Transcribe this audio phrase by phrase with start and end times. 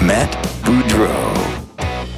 [0.00, 0.30] Matt
[0.62, 1.34] Boudreau.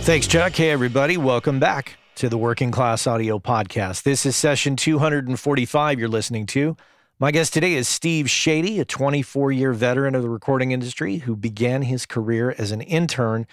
[0.02, 0.52] Thanks, Chuck.
[0.52, 1.16] Hey, everybody.
[1.16, 4.02] Welcome back to the Working Class Audio Podcast.
[4.02, 6.76] This is session 245 you're listening to.
[7.18, 11.34] My guest today is Steve Chadie, a 24 year veteran of the recording industry who
[11.34, 13.46] began his career as an intern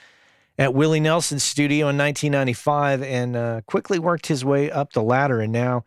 [0.57, 5.39] at Willie Nelson's studio in 1995 and uh, quickly worked his way up the ladder.
[5.39, 5.85] And now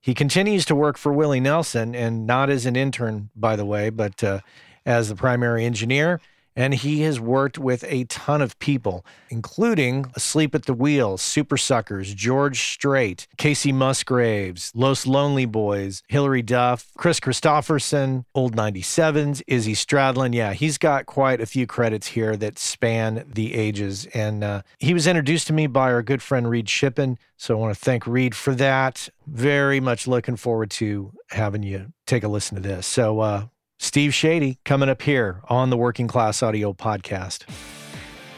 [0.00, 3.88] he continues to work for Willie Nelson and not as an intern, by the way,
[3.88, 4.40] but uh,
[4.84, 6.20] as the primary engineer
[6.58, 11.56] and he has worked with a ton of people, including Asleep at the Wheel, Super
[11.56, 19.74] Suckers, George Strait, Kacey Musgraves, Los Lonely Boys, Hilary Duff, Kris Kristofferson, Old 97s, Izzy
[19.74, 20.34] Stradlin.
[20.34, 24.06] Yeah, he's got quite a few credits here that span the ages.
[24.06, 27.18] And uh, he was introduced to me by our good friend Reid Shippen.
[27.36, 29.08] So I want to thank Reid for that.
[29.28, 32.84] Very much looking forward to having you take a listen to this.
[32.84, 33.46] So, uh,
[33.80, 37.44] Steve Chadie coming up here on the Working Class Audio Podcast.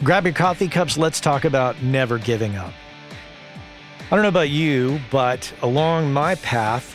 [0.05, 0.98] Grab your coffee cups.
[0.98, 2.72] Let's talk about never giving up.
[4.11, 6.94] I don't know about you, but along my path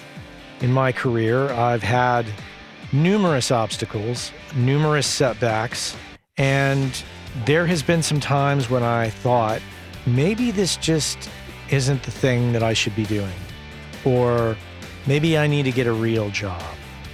[0.62, 2.28] in my career, I've had
[2.92, 5.98] numerous obstacles, numerous setbacks,
[6.38, 7.04] and
[7.46, 9.60] there has been some times when I thought
[10.06, 11.32] maybe this just
[11.72, 13.34] isn't the thing that I should be doing,
[14.06, 14.56] or
[15.08, 16.62] maybe I need to get a real job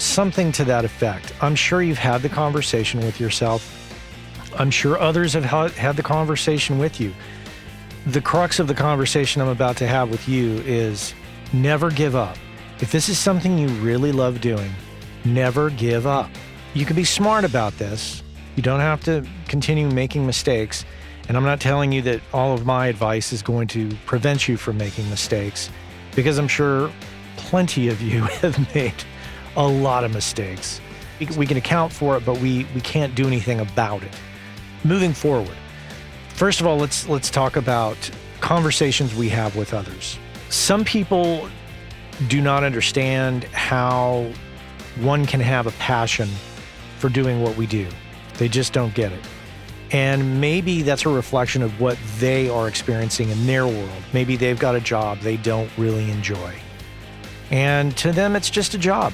[0.02, 1.34] something to that effect.
[1.42, 3.78] I'm sure you've had the conversation with yourself.
[4.58, 7.14] I'm sure others have had the conversation with you.
[8.08, 11.14] The crux of the conversation I'm about to have with you is
[11.54, 12.38] never give up.
[12.80, 14.72] If this is something you really love doing,
[15.24, 16.30] never give up.
[16.74, 18.24] You can be smart about this.
[18.56, 20.84] You don't have to continue making mistakes.
[21.28, 24.58] And I'm not telling you that all of my advice is going to prevent you
[24.58, 25.70] from making mistakes,
[26.16, 26.92] because I'm sure
[27.38, 28.96] plenty of you have made
[29.56, 30.82] a lot of mistakes.
[31.38, 34.12] We can account for it, but we, we can't do anything about it.
[34.84, 35.56] Moving forward,
[36.30, 37.98] first of all, let's let's talk about
[38.40, 40.18] conversations we have with others.
[40.50, 41.48] Some people
[42.28, 44.32] do not understand how
[45.00, 46.28] one can have a passion
[46.98, 47.88] for doing what we do.
[48.38, 49.24] They just don't get it.
[49.92, 54.02] And maybe that's a reflection of what they are experiencing in their world.
[54.14, 56.56] Maybe they've got a job they don't really enjoy.
[57.50, 59.12] And to them, it's just a job.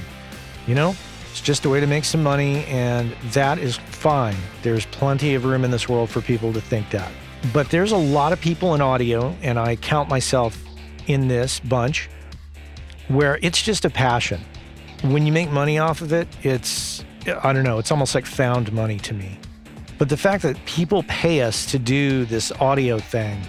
[0.67, 0.95] You know,
[1.31, 4.35] it's just a way to make some money, and that is fine.
[4.63, 7.09] There's plenty of room in this world for people to think that.
[7.53, 10.61] But there's a lot of people in audio, and I count myself
[11.07, 12.09] in this bunch,
[13.07, 14.41] where it's just a passion.
[15.03, 17.05] When you make money off of it, it's,
[17.41, 19.39] I don't know, it's almost like found money to me.
[19.97, 23.41] But the fact that people pay us to do this audio thing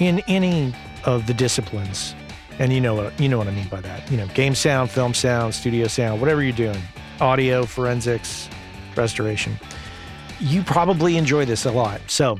[0.00, 0.74] in any
[1.04, 2.14] of the disciplines
[2.58, 4.10] and you know what you know what I mean by that.
[4.10, 6.82] You know, game sound, film sound, studio sound, whatever you're doing,
[7.20, 8.48] audio, forensics,
[8.96, 9.58] restoration.
[10.40, 12.00] You probably enjoy this a lot.
[12.08, 12.38] So,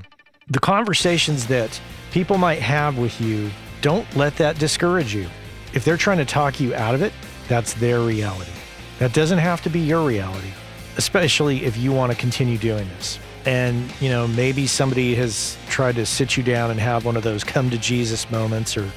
[0.48, 1.80] the conversations that
[2.10, 5.28] people might have with you, don't let that discourage you.
[5.72, 7.12] If they're trying to talk you out of it,
[7.48, 8.50] that's their reality.
[8.98, 10.50] That doesn't have to be your reality,
[10.96, 13.18] especially if you want to continue doing this.
[13.46, 17.22] And, you know, maybe somebody has tried to sit you down and have one of
[17.22, 18.88] those come to Jesus moments or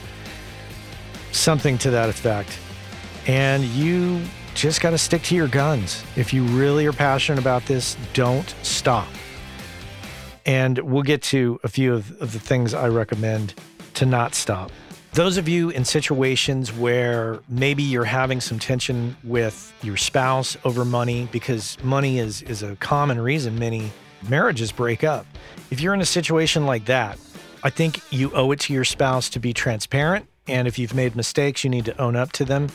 [1.35, 2.57] something to that effect.
[3.27, 4.21] And you
[4.53, 6.03] just got to stick to your guns.
[6.15, 9.07] If you really are passionate about this, don't stop.
[10.45, 13.55] And we'll get to a few of, of the things I recommend
[13.95, 14.71] to not stop.
[15.13, 20.83] Those of you in situations where maybe you're having some tension with your spouse over
[20.83, 23.91] money, because money is, is a common reason many
[24.29, 25.25] marriages break up.
[25.71, 27.17] If you're in a situation like that,
[27.63, 31.15] I think you owe it to your spouse to be transparent and if you've made
[31.15, 32.69] mistakes, you need to own up to them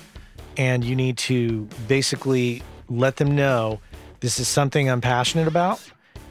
[0.57, 3.81] and you need to basically let them know
[4.21, 5.81] this is something I'm passionate about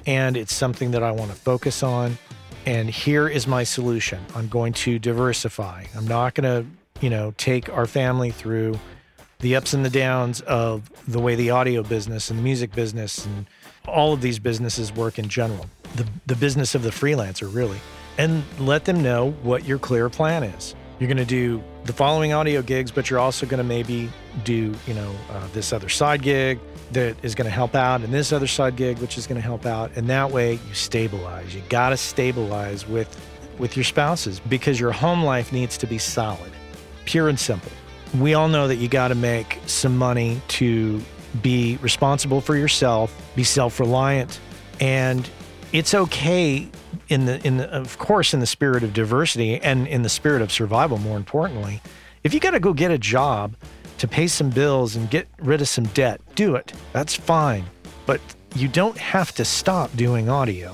[0.06, 2.18] and it's something that I want to focus on.
[2.66, 5.86] And here is my solution I'm going to diversify.
[5.96, 6.70] I'm not going to,
[7.02, 8.78] you know, take our family through
[9.40, 13.26] the ups and the downs of the way the audio business and the music business
[13.26, 13.46] and
[13.88, 15.66] all of these businesses work in general,
[15.96, 17.80] the, the business of the freelancer, really.
[18.18, 22.34] And let them know what your clear plan is you're going to do the following
[22.34, 24.10] audio gigs, but you're also going to maybe
[24.44, 26.60] do, you know, uh, this other side gig.
[26.92, 29.46] that is going to help out and this other side gig which is going to
[29.46, 33.16] help out and that way you stabilize you got to stabilize with
[33.60, 36.52] with your spouses because your home life needs to be solid
[37.06, 37.72] pure and simple
[38.20, 41.00] we all know that you got to make some money to
[41.44, 44.40] be responsible for yourself be self-reliant
[44.80, 45.30] and
[45.72, 46.68] it's okay
[47.08, 50.42] in the in the, of course in the spirit of diversity and in the spirit
[50.42, 51.82] of survival more importantly
[52.24, 53.56] if you got to go get a job
[54.00, 56.74] to pay some bills and get rid of some debt, do it.
[56.94, 57.66] That's fine.
[58.06, 58.22] But
[58.56, 60.74] you don't have to stop doing audio.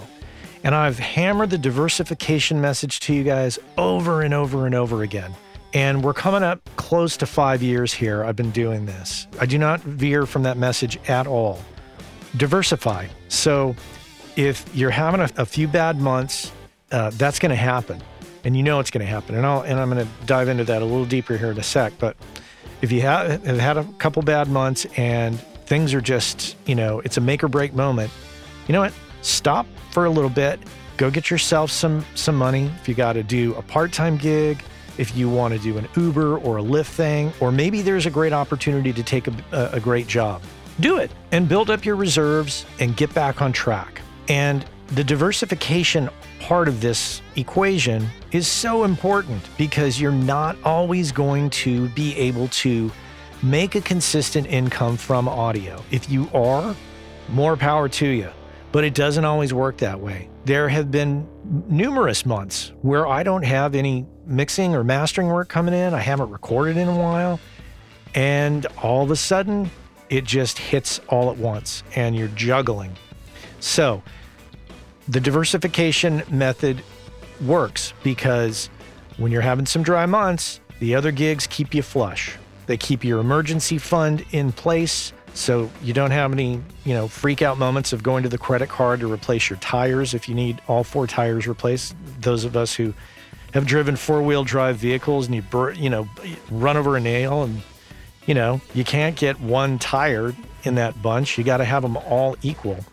[0.64, 5.34] And I've hammered the diversification message to you guys over and over and over again.
[5.74, 8.24] And we're coming up close to five years here.
[8.24, 9.28] I've been doing this.
[9.40, 11.60] I do not veer from that message at all.
[12.38, 13.08] Diversify.
[13.28, 13.76] So
[14.36, 16.52] if you're having a, a few bad months,
[16.92, 18.02] uh, that's going to happen.
[18.44, 19.36] And you know it's going to happen.
[19.36, 21.64] And, I'll, and I'm going to dive into that a little deeper here in a
[21.64, 21.94] sec.
[21.98, 22.16] But
[22.82, 27.00] if you have, have had a couple bad months and things are just, you know,
[27.00, 28.12] it's a make or break moment,
[28.68, 28.94] you know what?
[29.22, 30.60] Stop for a little bit.
[30.98, 32.72] Go get yourself some some money.
[32.80, 34.64] If you got to do a part-time gig,
[34.98, 38.10] if you want to do an Uber or a Lyft thing, or maybe there's a
[38.10, 40.42] great opportunity to take a, a great job,
[40.80, 44.02] do it and build up your reserves and get back on track.
[44.28, 51.50] And the diversification part of this equation is so important because you're not always going
[51.50, 52.92] to be able to
[53.42, 55.84] make a consistent income from audio.
[55.92, 56.76] If you are,
[57.30, 58.30] more power to you.
[58.72, 60.30] But it doesn't always work that way.
[60.44, 61.28] There have been
[61.68, 65.94] numerous months where I don't have any mixing or mastering work coming in.
[65.94, 67.40] I haven't recorded in a while.
[68.14, 69.70] And all of a sudden,
[70.10, 72.96] it just hits all at once and you're juggling.
[73.60, 74.04] So,
[75.08, 76.82] the diversification method
[77.46, 78.70] works because
[79.18, 82.38] when you're having some dry months, the other gigs keep you flush.
[82.68, 87.42] They keep your emergency fund in place so you don't have any, you know, freak
[87.42, 90.62] out moments of going to the credit card to replace your tires if you need
[90.68, 91.96] all four tires replaced.
[92.22, 92.94] Those of us who
[93.54, 96.10] have driven four-wheel drive vehicles and you you know,
[96.50, 97.62] run over a nail and
[98.26, 101.38] you know, you can't get one tire in that bunch.
[101.38, 102.84] You got to have them all equal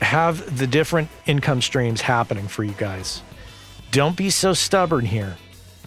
[0.00, 3.22] have the different income streams happening for you guys.
[3.90, 5.36] Don't be so stubborn here.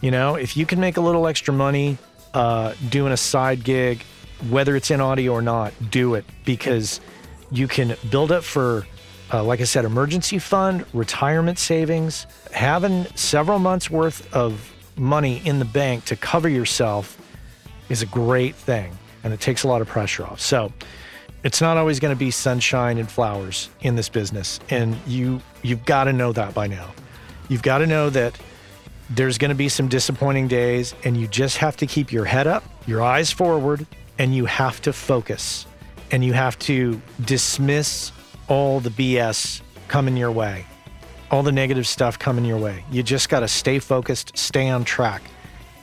[0.01, 1.97] You know, if you can make a little extra money
[2.33, 4.03] uh, doing a side gig,
[4.49, 7.01] whether it's in audio or not, do it because
[7.51, 8.87] you can build up for,
[9.33, 15.59] uh, like I said, emergency fund, retirement savings, having several months worth of money in
[15.59, 17.17] the bank to cover yourself
[17.89, 20.39] is a great thing and it takes a lot of pressure off.
[20.39, 20.71] So,
[21.43, 25.85] it's not always going to be sunshine and flowers in this business and you you've
[25.85, 26.91] got to know that by now.
[27.47, 28.37] You've got to know that
[29.09, 32.45] there's going to be some disappointing days and you just have to keep your head
[32.47, 33.85] up your eyes forward
[34.17, 35.65] and you have to focus
[36.11, 38.11] and you have to dismiss
[38.47, 40.65] all the bs coming your way
[41.31, 42.83] all the negative stuff coming your way.
[42.91, 45.21] You just got to stay focused stay on track.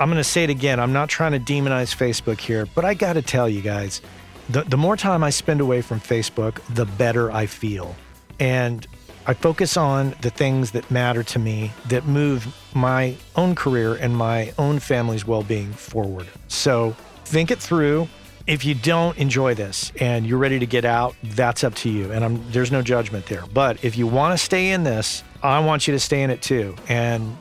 [0.00, 2.92] I'm going to say it again i'm not trying to demonize facebook here but i
[2.92, 4.02] got to tell you guys
[4.48, 7.94] the, the more time I spend away from Facebook, the better I feel.
[8.38, 8.86] And
[9.26, 14.16] I focus on the things that matter to me that move my own career and
[14.16, 16.28] my own family's well being forward.
[16.46, 16.94] So
[17.24, 18.08] think it through.
[18.46, 22.12] If you don't enjoy this and you're ready to get out, that's up to you.
[22.12, 23.42] And I'm, there's no judgment there.
[23.52, 26.42] But if you want to stay in this, I want you to stay in it
[26.42, 26.76] too.
[26.88, 27.36] And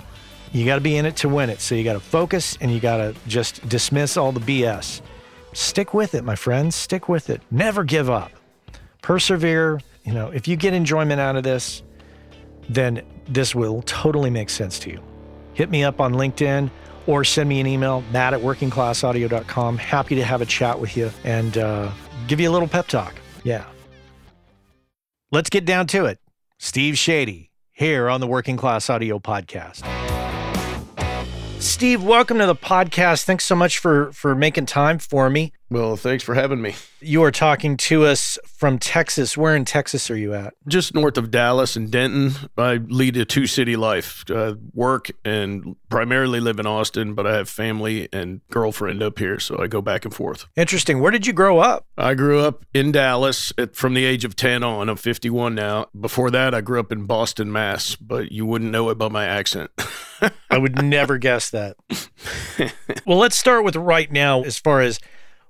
[0.52, 1.62] you got to be in it to win it.
[1.62, 5.02] So you got to focus and you got to just dismiss all the BS.
[5.56, 6.76] Stick with it, my friends.
[6.76, 7.42] Stick with it.
[7.50, 8.32] Never give up.
[9.02, 9.80] Persevere.
[10.04, 11.82] You know, if you get enjoyment out of this,
[12.70, 15.02] then this will totally make sense to you.
[15.54, 16.70] Hit me up on LinkedIn
[17.08, 19.78] or send me an email, matt at workingclassaudio.com.
[19.78, 21.90] Happy to have a chat with you and uh,
[22.28, 23.16] give you a little pep talk.
[23.46, 23.64] Yeah.
[25.32, 26.20] Let's get down to it.
[26.60, 30.05] Steve Chadie here on the Working Class Audio Podcast.
[31.60, 33.24] Steve, welcome to the podcast.
[33.24, 35.54] Thanks so much for for making time for me.
[35.70, 36.76] Well, thanks for having me.
[37.02, 39.36] You are talking to us from Texas.
[39.36, 40.54] Where in Texas are you at?
[40.68, 42.34] Just north of Dallas and Denton.
[42.56, 47.36] I lead a two city life, uh, work and primarily live in Austin, but I
[47.36, 50.46] have family and girlfriend up here, so I go back and forth.
[50.56, 51.00] Interesting.
[51.00, 51.88] Where did you grow up?
[51.98, 54.88] I grew up in Dallas at, from the age of 10 on.
[54.88, 55.88] I'm 51 now.
[56.00, 59.26] Before that, I grew up in Boston, Mass, but you wouldn't know it by my
[59.26, 59.72] accent.
[60.50, 61.78] I would never guess that.
[63.06, 65.00] well, let's start with right now as far as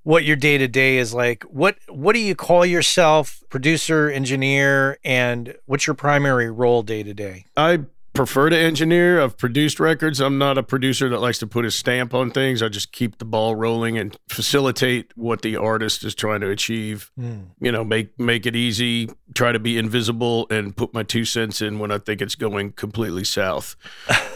[0.03, 1.43] what your day to day is like.
[1.43, 3.43] What what do you call yourself?
[3.49, 7.45] Producer, engineer, and what's your primary role day to day?
[7.57, 7.81] I
[8.15, 9.21] prefer to engineer.
[9.21, 10.19] I've produced records.
[10.19, 12.63] I'm not a producer that likes to put a stamp on things.
[12.63, 17.11] I just keep the ball rolling and facilitate what the artist is trying to achieve.
[17.19, 17.47] Mm.
[17.59, 21.61] You know, make make it easy, try to be invisible and put my two cents
[21.61, 23.75] in when I think it's going completely south.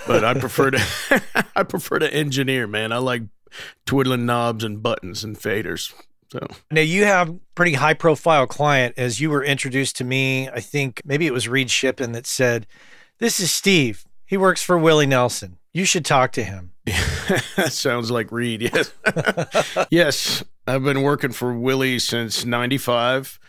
[0.06, 1.24] But I prefer to
[1.56, 2.92] I prefer to engineer, man.
[2.92, 3.24] I like
[3.86, 5.94] twiddling knobs and buttons and faders.
[6.32, 10.48] So now you have pretty high profile client as you were introduced to me.
[10.48, 12.68] I think maybe it was Reid Shippen that said,
[13.20, 14.06] "This is Steve.
[14.26, 15.58] He works for Willie Nelson.
[15.74, 18.62] You should talk to him." that sounds like Reid.
[18.62, 18.92] Yes,
[19.92, 20.44] yes.
[20.66, 23.40] I've been working for Willie since '95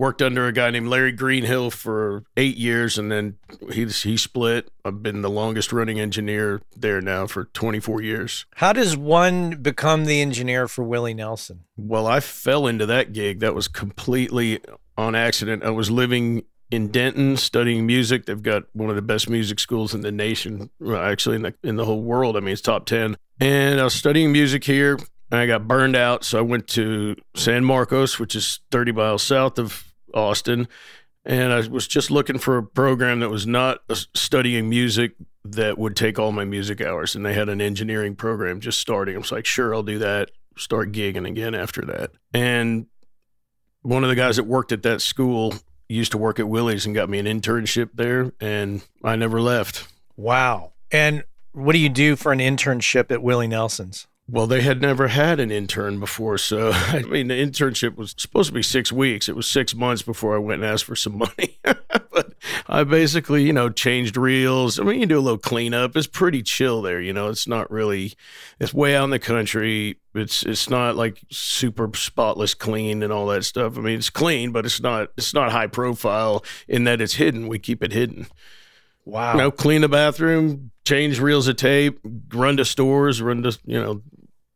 [0.00, 3.36] worked under a guy named Larry Greenhill for eight years, and then
[3.70, 4.70] he he split.
[4.84, 8.46] I've been the longest running engineer there now for 24 years.
[8.56, 11.64] How does one become the engineer for Willie Nelson?
[11.76, 13.40] Well, I fell into that gig.
[13.40, 14.60] That was completely
[14.96, 15.64] on accident.
[15.64, 18.26] I was living in Denton studying music.
[18.26, 21.54] They've got one of the best music schools in the nation, well, actually in the
[21.62, 22.36] in the whole world.
[22.36, 23.16] I mean, it's top 10.
[23.40, 24.98] And I was studying music here.
[25.32, 29.22] And I got burned out, so I went to San Marcos, which is 30 miles
[29.22, 30.66] south of Austin,
[31.24, 33.80] and I was just looking for a program that was not
[34.14, 35.12] studying music
[35.44, 37.14] that would take all my music hours.
[37.14, 39.14] And they had an engineering program just starting.
[39.14, 40.30] I was like, sure, I'll do that.
[40.56, 42.12] Start gigging again after that.
[42.32, 42.86] And
[43.82, 45.54] one of the guys that worked at that school
[45.90, 49.88] used to work at Willie's and got me an internship there, and I never left.
[50.16, 50.72] Wow.
[50.90, 54.06] And what do you do for an internship at Willie Nelson's?
[54.32, 56.38] Well, they had never had an intern before.
[56.38, 59.28] So, I mean, the internship was supposed to be six weeks.
[59.28, 61.58] It was six months before I went and asked for some money.
[61.64, 62.32] but
[62.68, 64.78] I basically, you know, changed reels.
[64.78, 65.96] I mean, you do a little cleanup.
[65.96, 67.00] It's pretty chill there.
[67.00, 68.14] You know, it's not really,
[68.60, 69.98] it's way out in the country.
[70.14, 73.76] It's, it's not like super spotless clean and all that stuff.
[73.76, 77.48] I mean, it's clean, but it's not, it's not high profile in that it's hidden.
[77.48, 78.26] We keep it hidden.
[79.04, 79.32] Wow.
[79.32, 81.98] You know, clean the bathroom, change reels of tape,
[82.32, 84.02] run to stores, run to, you know,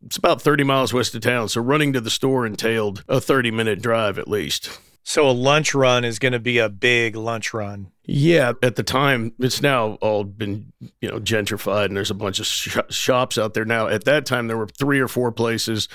[0.04, 1.48] it's about 30 miles west of town.
[1.48, 4.78] So running to the store entailed a 30 minute drive at least.
[5.06, 7.92] So a lunch run is going to be a big lunch run.
[8.06, 12.38] Yeah, at the time, it's now all been you know gentrified, and there's a bunch
[12.38, 13.86] of sh- shops out there now.
[13.86, 15.88] At that time, there were three or four places,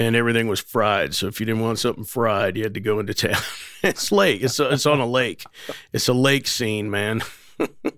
[0.00, 1.14] and everything was fried.
[1.14, 3.40] So if you didn't want something fried, you had to go into town.
[3.84, 4.42] it's lake.
[4.42, 5.44] It's a, it's on a lake.
[5.92, 7.22] It's a lake scene, man.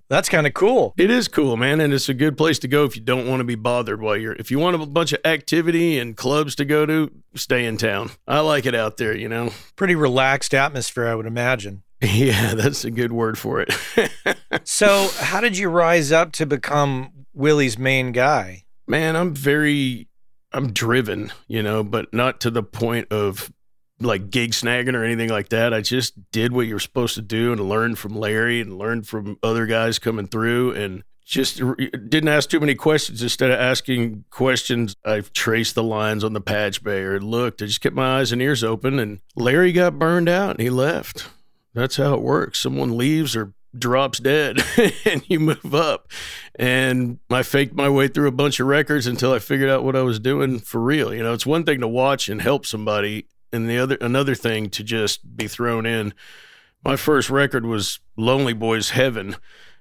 [0.08, 0.94] That's kind of cool.
[0.96, 3.40] It is cool, man, and it's a good place to go if you don't want
[3.40, 4.32] to be bothered while you're.
[4.34, 8.10] If you want a bunch of activity and clubs to go to, stay in town.
[8.26, 9.52] I like it out there, you know.
[9.76, 11.82] Pretty relaxed atmosphere, I would imagine.
[12.00, 13.74] Yeah, that's a good word for it.
[14.64, 18.66] so, how did you rise up to become Willie's main guy?
[18.86, 20.08] Man, I'm very
[20.52, 23.52] I'm driven, you know, but not to the point of
[24.00, 25.74] like gig snagging or anything like that.
[25.74, 29.38] I just did what you're supposed to do and learned from Larry and learned from
[29.42, 33.22] other guys coming through and just didn't ask too many questions.
[33.22, 37.60] Instead of asking questions, I traced the lines on the patch bay or looked.
[37.60, 40.70] I just kept my eyes and ears open and Larry got burned out and he
[40.70, 41.28] left.
[41.74, 42.58] That's how it works.
[42.60, 44.58] Someone leaves or drops dead
[45.04, 46.10] and you move up.
[46.54, 49.96] And I faked my way through a bunch of records until I figured out what
[49.96, 51.12] I was doing for real.
[51.12, 54.70] You know, it's one thing to watch and help somebody and the other another thing
[54.70, 56.14] to just be thrown in.
[56.84, 59.36] My first record was Lonely Boys Heaven,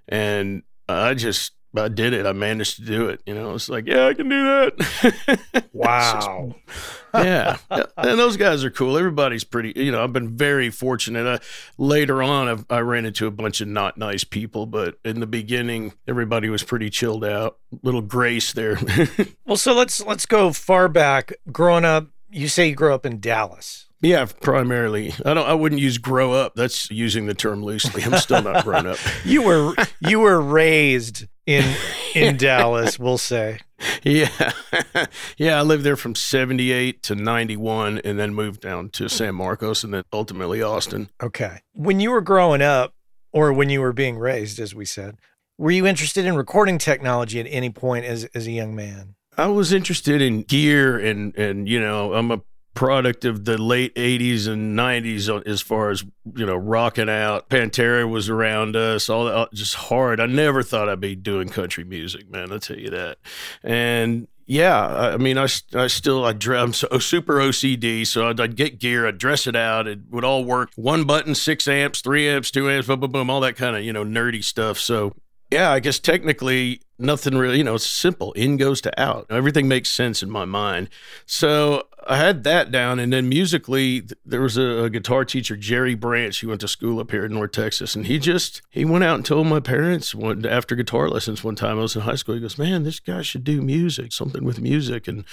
[0.07, 2.25] and I just I did it.
[2.25, 3.21] I managed to do it.
[3.25, 5.65] You know, it's like, yeah, I can do that.
[5.73, 6.55] wow.
[7.13, 7.57] yeah.
[7.69, 8.97] And those guys are cool.
[8.97, 11.25] Everybody's pretty, you know, I've been very fortunate.
[11.25, 11.39] Uh,
[11.77, 15.27] later on, I've, i ran into a bunch of not nice people, but in the
[15.27, 17.57] beginning, everybody was pretty chilled out.
[17.83, 18.79] Little grace there.
[19.45, 21.33] well, so let's, let's go far back.
[21.51, 23.87] Growing up, you say you grew up in Dallas.
[24.01, 25.13] Yeah, primarily.
[25.25, 25.47] I don't.
[25.47, 28.03] I wouldn't use "grow up." That's using the term loosely.
[28.03, 28.99] I'm still not grown up.
[29.25, 31.75] you were you were raised in
[32.13, 32.99] in Dallas.
[32.99, 33.59] We'll say.
[34.03, 34.51] Yeah,
[35.37, 35.57] yeah.
[35.57, 39.93] I lived there from '78 to '91, and then moved down to San Marcos, and
[39.93, 41.09] then ultimately Austin.
[41.21, 41.61] Okay.
[41.73, 42.93] When you were growing up,
[43.31, 45.17] or when you were being raised, as we said,
[45.57, 49.15] were you interested in recording technology at any point as as a young man?
[49.37, 52.41] I was interested in gear and and you know I'm a
[52.73, 56.03] product of the late 80s and 90s as far as
[56.35, 57.49] you know rocking out.
[57.49, 60.19] Pantera was around us all that uh, just hard.
[60.19, 63.17] I never thought i'd be doing country music man i'll tell you that.
[63.63, 68.39] And yeah i mean i, I still i i'm so oh, super ocd so I'd,
[68.39, 70.71] I'd, get gear i'd dress it out it would all work.
[70.75, 73.83] One button six amps three amps two amps boom boom boom all that kind of
[73.83, 74.79] you know nerdy stuff.
[74.79, 75.13] So
[75.51, 78.31] yeah, I guess technically nothing really, you know, it's simple.
[78.33, 79.27] In goes to out.
[79.29, 80.89] Everything makes sense in my mind.
[81.25, 82.99] So I had that down.
[82.99, 86.37] And then musically, there was a, a, guitar teacher, Jerry Branch.
[86.37, 87.95] He went to school up here in North Texas.
[87.95, 91.55] And he just, he went out and told my parents one, after guitar lessons one
[91.55, 94.43] time, I was in high school, he goes, man, this guy should do music, something
[94.43, 95.07] with music.
[95.07, 95.25] And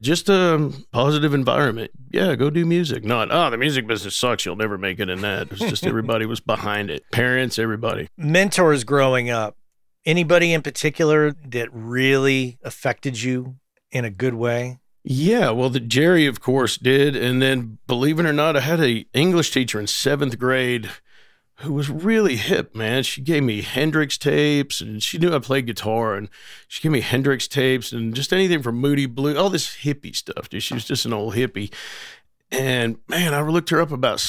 [0.00, 1.90] just a positive environment.
[2.10, 3.04] Yeah, go do music.
[3.04, 4.44] Not, oh, the music business sucks.
[4.44, 5.42] You'll never make it in that.
[5.42, 7.10] It was just everybody was behind it.
[7.12, 8.08] Parents, everybody.
[8.16, 9.56] Mentors growing up
[10.06, 13.56] Anybody in particular that really affected you
[13.90, 14.78] in a good way?
[15.02, 18.80] Yeah, well, the Jerry, of course, did, and then believe it or not, I had
[18.80, 20.90] a English teacher in seventh grade
[21.60, 23.02] who was really hip, man.
[23.02, 26.28] She gave me Hendrix tapes, and she knew I played guitar, and
[26.68, 30.48] she gave me Hendrix tapes and just anything from Moody Blue, all this hippie stuff.
[30.48, 30.62] Dude.
[30.62, 31.72] She was just an old hippie,
[32.50, 34.20] and man, I looked her up about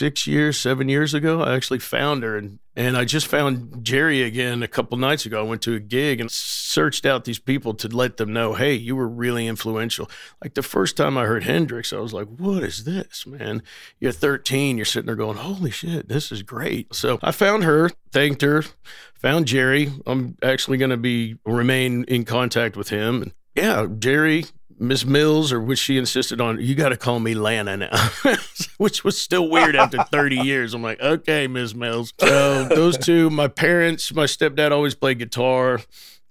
[0.00, 1.42] six years, seven years ago.
[1.42, 5.38] I actually found her and, and I just found Jerry again a couple nights ago.
[5.38, 8.72] I went to a gig and searched out these people to let them know, hey,
[8.72, 10.08] you were really influential.
[10.42, 13.62] Like the first time I heard Hendrix, I was like, what is this, man?
[13.98, 16.94] You're 13, you're sitting there going, holy shit, this is great.
[16.94, 18.64] So I found her, thanked her,
[19.12, 19.92] found Jerry.
[20.06, 23.20] I'm actually going to be remain in contact with him.
[23.20, 24.46] And yeah, Jerry
[24.80, 28.10] Miss Mills, or which she insisted on, you got to call me Lana now,
[28.78, 30.72] which was still weird after 30 years.
[30.72, 32.14] I'm like, okay, Miss Mills.
[32.18, 35.80] So those two, my parents, my stepdad always played guitar.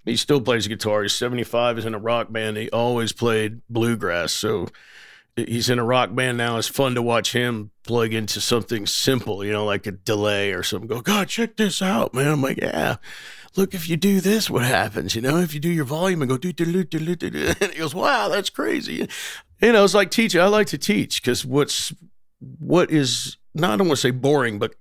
[0.04, 1.02] He still plays guitar.
[1.02, 1.76] He's 75.
[1.76, 2.56] He's in a rock band.
[2.56, 4.32] He always played bluegrass.
[4.32, 4.66] So
[5.36, 6.56] he's in a rock band now.
[6.56, 10.64] It's fun to watch him plug into something simple, you know, like a delay or
[10.64, 10.88] something.
[10.88, 12.26] Go, God, check this out, man.
[12.26, 12.96] I'm like, yeah
[13.56, 15.14] look, if you do this, what happens?
[15.14, 17.52] You know, if you do your volume and go do do do do do do,
[17.60, 19.08] and he goes, wow, that's crazy.
[19.60, 20.40] You know, it's like teaching.
[20.40, 21.92] I like to teach because what's
[22.58, 24.74] what is not I don't want to say boring, but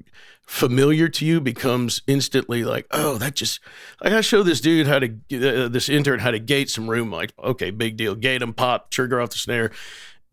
[0.46, 3.60] familiar to you becomes instantly like, oh, that just
[4.02, 7.12] I gotta show this dude how to uh, this intern how to gate some room.
[7.12, 9.72] Like, okay, big deal, gate him, pop, trigger off the snare,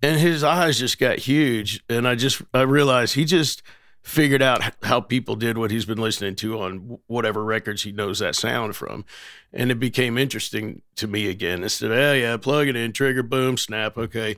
[0.03, 3.63] and his eyes just got huge, and I just I realized he just
[4.07, 8.21] figured out how people did what he's been listening to on whatever records he knows
[8.21, 9.05] that sound from.
[9.53, 11.65] And it became interesting to me again.
[11.65, 14.37] Instead of, oh, yeah, plug it in, trigger, boom, snap, okay.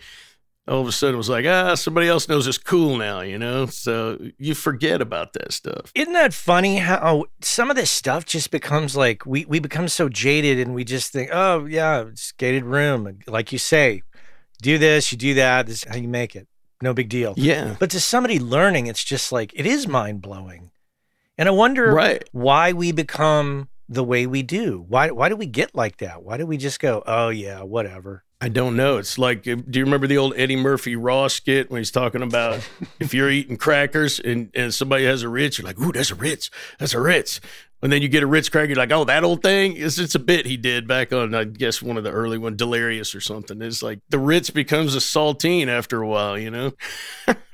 [0.67, 3.39] All of a sudden it was like, ah, somebody else knows it's cool now, you
[3.39, 3.67] know?
[3.67, 5.93] So you forget about that stuff.
[5.95, 10.09] Isn't that funny how some of this stuff just becomes like, we, we become so
[10.09, 13.19] jaded and we just think, oh, yeah, it's gated room.
[13.27, 14.01] Like you say,
[14.63, 16.48] do this, you do that, this is how you make it
[16.83, 17.35] no big deal.
[17.37, 17.77] Yeah.
[17.79, 20.71] But to somebody learning, it's just like it is mind blowing.
[21.37, 22.29] And I wonder right.
[22.33, 24.85] why we become the way we do.
[24.89, 26.23] Why why do we get like that?
[26.23, 28.25] Why do we just go, oh yeah, whatever?
[28.41, 28.99] I don't know.
[28.99, 32.61] It's like, do you remember the old Eddie Murphy Raw skit when he's talking about
[33.01, 36.15] if you're eating crackers and, and somebody has a Ritz, you're like, ooh, that's a
[36.15, 36.49] Ritz.
[36.79, 37.41] That's a Ritz.
[37.83, 39.77] And then you get a Ritz cracker, you're like, oh, that old thing?
[39.77, 42.57] It's, it's a bit he did back on, I guess, one of the early one,
[42.57, 43.61] Delirious or something.
[43.61, 46.73] It's like the Ritz becomes a saltine after a while, you know?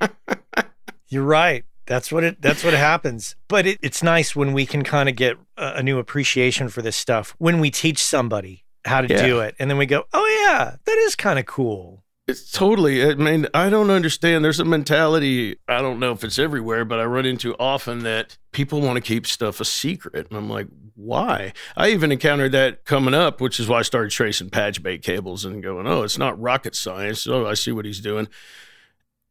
[1.07, 1.65] you're right.
[1.85, 2.41] That's what it.
[2.41, 3.35] That's what happens.
[3.47, 6.81] But it, it's nice when we can kind of get a, a new appreciation for
[6.81, 9.25] this stuff when we teach somebody how to yeah.
[9.25, 9.55] do it.
[9.59, 12.03] And then we go, oh, yeah, that is kind of cool.
[12.27, 14.43] It's totally, I mean, I don't understand.
[14.43, 18.39] There's a mentality, I don't know if it's everywhere, but I run into often that
[18.51, 20.27] people want to keep stuff a secret.
[20.29, 21.53] And I'm like, why?
[21.77, 25.45] I even encountered that coming up, which is why I started tracing patch bay cables
[25.45, 27.27] and going, oh, it's not rocket science.
[27.27, 28.27] Oh, I see what he's doing.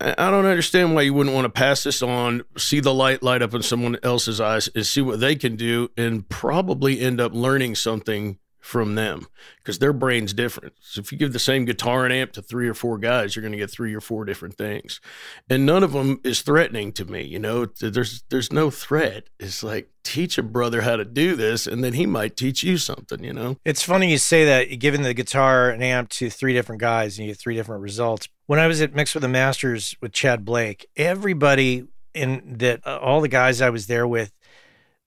[0.00, 3.42] I don't understand why you wouldn't want to pass this on, see the light light
[3.42, 7.32] up in someone else's eyes, and see what they can do, and probably end up
[7.32, 9.26] learning something from them
[9.58, 10.72] because their brain's different.
[10.80, 13.42] So if you give the same guitar and amp to three or four guys, you're
[13.42, 15.02] going to get three or four different things,
[15.50, 17.22] and none of them is threatening to me.
[17.22, 19.28] You know, there's there's no threat.
[19.38, 22.78] It's like teach a brother how to do this, and then he might teach you
[22.78, 23.22] something.
[23.22, 24.78] You know, it's funny you say that.
[24.78, 28.28] Giving the guitar and amp to three different guys, and you get three different results.
[28.46, 32.96] When I was at Mix with the Masters with Chad Blake, everybody in that uh,
[32.96, 34.32] all the guys I was there with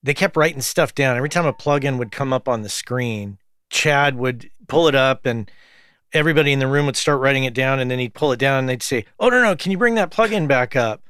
[0.04, 1.18] they kept writing stuff down.
[1.18, 3.40] Every time a plugin would come up on the screen,
[3.70, 5.50] Chad would pull it up and
[6.14, 8.60] everybody in the room would start writing it down and then he'd pull it down
[8.60, 11.02] and they'd say, Oh, no, no, can you bring that plug-in back up?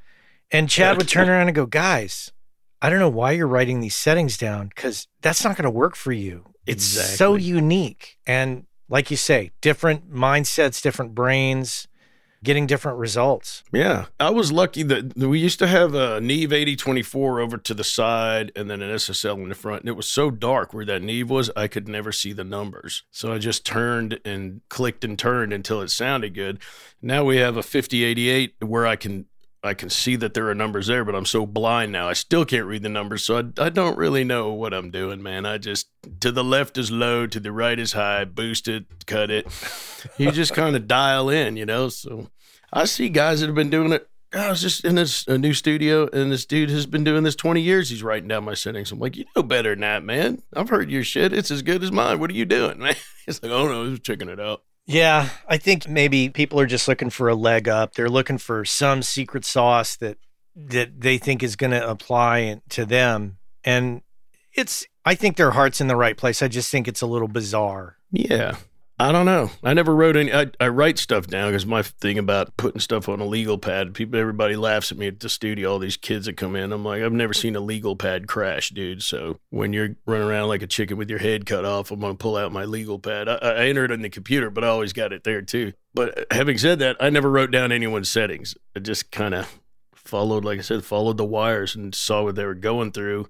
[0.50, 2.32] And Chad would turn around and go, Guys,
[2.80, 5.96] I don't know why you're writing these settings down because that's not going to work
[5.96, 6.44] for you.
[6.66, 7.16] It's exactly.
[7.16, 8.18] so unique.
[8.26, 11.88] And like you say, different mindsets, different brains
[12.42, 13.62] getting different results.
[13.72, 14.06] Yeah.
[14.20, 18.52] I was lucky that we used to have a Neve 8024 over to the side
[18.54, 19.82] and then an SSL in the front.
[19.82, 23.02] And it was so dark where that Neve was, I could never see the numbers.
[23.10, 26.60] So I just turned and clicked and turned until it sounded good.
[27.02, 29.26] Now we have a 5088 where I can
[29.68, 32.08] I can see that there are numbers there, but I'm so blind now.
[32.08, 35.22] I still can't read the numbers, so I, I don't really know what I'm doing,
[35.22, 35.44] man.
[35.44, 35.88] I just
[36.20, 39.46] to the left is low, to the right is high, boost it, cut it.
[40.16, 41.90] You just kind of dial in, you know.
[41.90, 42.30] So
[42.72, 44.08] I see guys that have been doing it.
[44.32, 47.36] I was just in this a new studio, and this dude has been doing this
[47.36, 47.90] 20 years.
[47.90, 48.90] He's writing down my settings.
[48.90, 50.42] I'm like, you know better than that, man.
[50.54, 51.32] I've heard your shit.
[51.32, 52.20] It's as good as mine.
[52.20, 52.96] What are you doing, man?
[53.26, 54.62] He's like, oh no, I just checking it out.
[54.88, 57.94] Yeah, I think maybe people are just looking for a leg up.
[57.94, 60.16] They're looking for some secret sauce that
[60.56, 63.38] that they think is going to apply to them.
[63.64, 64.00] And
[64.54, 66.42] it's I think their heart's in the right place.
[66.42, 67.98] I just think it's a little bizarre.
[68.10, 68.56] Yeah.
[69.00, 69.50] I don't know.
[69.62, 70.32] I never wrote any.
[70.32, 73.94] I, I write stuff down because my thing about putting stuff on a legal pad.
[73.94, 75.70] People, everybody laughs at me at the studio.
[75.70, 78.70] All these kids that come in, I'm like, I've never seen a legal pad crash,
[78.70, 79.04] dude.
[79.04, 82.16] So when you're running around like a chicken with your head cut off, I'm gonna
[82.16, 83.28] pull out my legal pad.
[83.28, 85.74] I, I enter it in the computer, but I always got it there too.
[85.94, 88.56] But uh, having said that, I never wrote down anyone's settings.
[88.74, 89.60] I just kind of
[89.94, 93.28] followed, like I said, followed the wires and saw what they were going through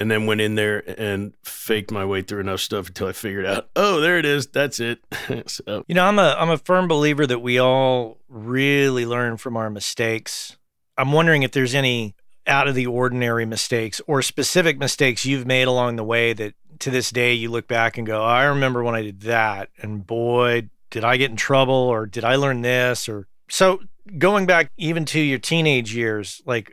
[0.00, 3.46] and then went in there and faked my way through enough stuff until I figured
[3.46, 4.46] out, oh, there it is.
[4.46, 5.00] That's it.
[5.46, 9.56] so you know, I'm a I'm a firm believer that we all really learn from
[9.56, 10.56] our mistakes.
[10.96, 12.14] I'm wondering if there's any
[12.46, 16.90] out of the ordinary mistakes or specific mistakes you've made along the way that to
[16.90, 20.06] this day you look back and go, oh, I remember when I did that, and
[20.06, 23.80] boy, did I get in trouble or did I learn this or so
[24.16, 26.72] going back even to your teenage years, like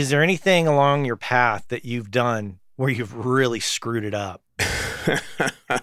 [0.00, 4.42] is there anything along your path that you've done where you've really screwed it up?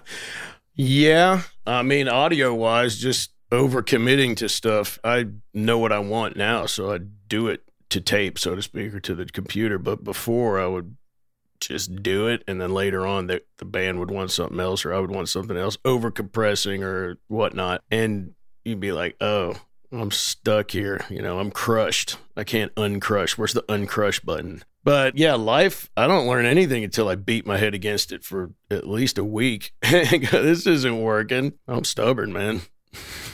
[0.73, 1.43] yeah.
[1.67, 4.97] I mean, audio wise, just over committing to stuff.
[5.03, 8.95] I know what I want now, so I do it to tape, so to speak,
[8.95, 9.77] or to the computer.
[9.77, 10.97] But before, I would
[11.59, 14.95] just do it, and then later on, the, the band would want something else, or
[14.95, 17.83] I would want something else, over compressing or whatnot.
[17.91, 18.33] And
[18.65, 19.57] you'd be like, oh,
[19.91, 21.05] I'm stuck here.
[21.09, 22.17] You know, I'm crushed.
[22.35, 23.37] I can't uncrush.
[23.37, 24.63] Where's the uncrush button?
[24.83, 28.51] But yeah, life, I don't learn anything until I beat my head against it for
[28.71, 29.73] at least a week.
[29.81, 31.53] this isn't working.
[31.67, 32.61] I'm stubborn, man.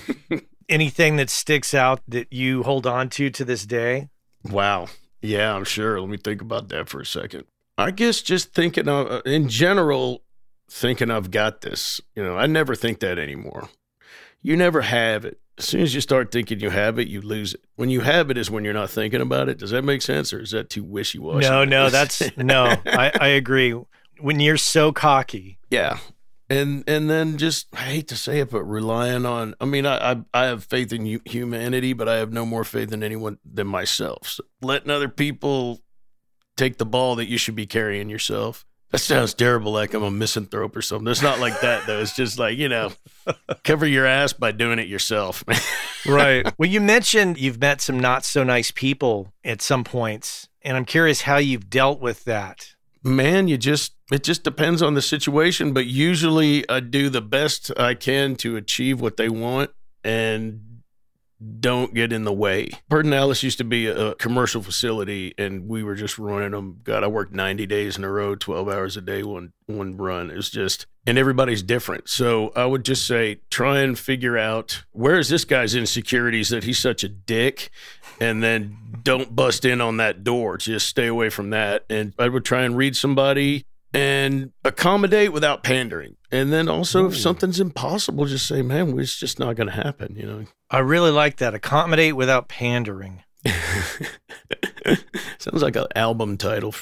[0.69, 4.09] Anything that sticks out that you hold on to to this day?
[4.43, 4.87] Wow.
[5.21, 5.99] Yeah, I'm sure.
[5.99, 7.45] Let me think about that for a second.
[7.77, 10.23] I guess just thinking of, uh, in general,
[10.69, 12.01] thinking I've got this.
[12.15, 13.69] You know, I never think that anymore.
[14.41, 17.53] You never have it as soon as you start thinking you have it, you lose
[17.53, 17.61] it.
[17.75, 19.59] When you have it is when you're not thinking about it.
[19.59, 21.47] Does that make sense, or is that too wishy washy?
[21.47, 22.75] No, no, that's no.
[22.85, 23.75] I, I agree.
[24.19, 25.99] When you're so cocky, yeah,
[26.49, 29.53] and and then just I hate to say it, but relying on.
[29.61, 32.91] I mean, I I, I have faith in humanity, but I have no more faith
[32.91, 34.27] in anyone than myself.
[34.27, 35.81] So letting other people
[36.57, 40.11] take the ball that you should be carrying yourself that sounds terrible, like I'm a
[40.11, 41.07] misanthrope or something.
[41.07, 41.99] It's not like that though.
[41.99, 42.91] It's just like you know,
[43.63, 45.43] cover your ass by doing it yourself.
[46.05, 46.45] right.
[46.59, 50.85] Well, you mentioned you've met some not so nice people at some points, and I'm
[50.85, 52.75] curious how you've dealt with that.
[53.01, 57.71] Man, you just it just depends on the situation, but usually I do the best
[57.75, 59.71] I can to achieve what they want
[60.03, 60.72] and
[61.59, 62.69] don't get in the way.
[62.89, 66.79] Pedernales used to be a commercial facility, and we were just running them.
[66.83, 70.29] God, I worked 90 days in a row, 12 hours a day, one one run.
[70.29, 72.09] It's just, and everybody's different.
[72.09, 76.63] So I would just say, try and figure out where is this guy's insecurities that
[76.63, 77.69] he's such a dick,
[78.19, 80.57] and then don't bust in on that door.
[80.57, 81.85] Just stay away from that.
[81.89, 86.15] And I would try and read somebody and accommodate without pandering.
[86.31, 87.07] And then also, Ooh.
[87.07, 90.45] if something's impossible, just say, man, it's just not going to happen, you know?
[90.73, 91.53] I really like that.
[91.53, 93.23] Accommodate without pandering.
[95.37, 96.73] Sounds like an album title.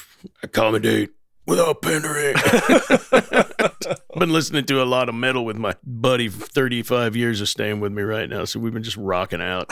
[0.42, 1.10] Accommodate
[1.46, 2.34] without pandering.
[2.36, 3.84] I've
[4.18, 7.92] been listening to a lot of metal with my buddy, 35 years of staying with
[7.92, 8.46] me right now.
[8.46, 9.70] So we've been just rocking out.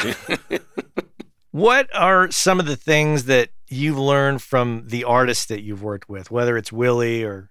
[1.50, 6.10] what are some of the things that you've learned from the artists that you've worked
[6.10, 7.48] with, whether it's Willie or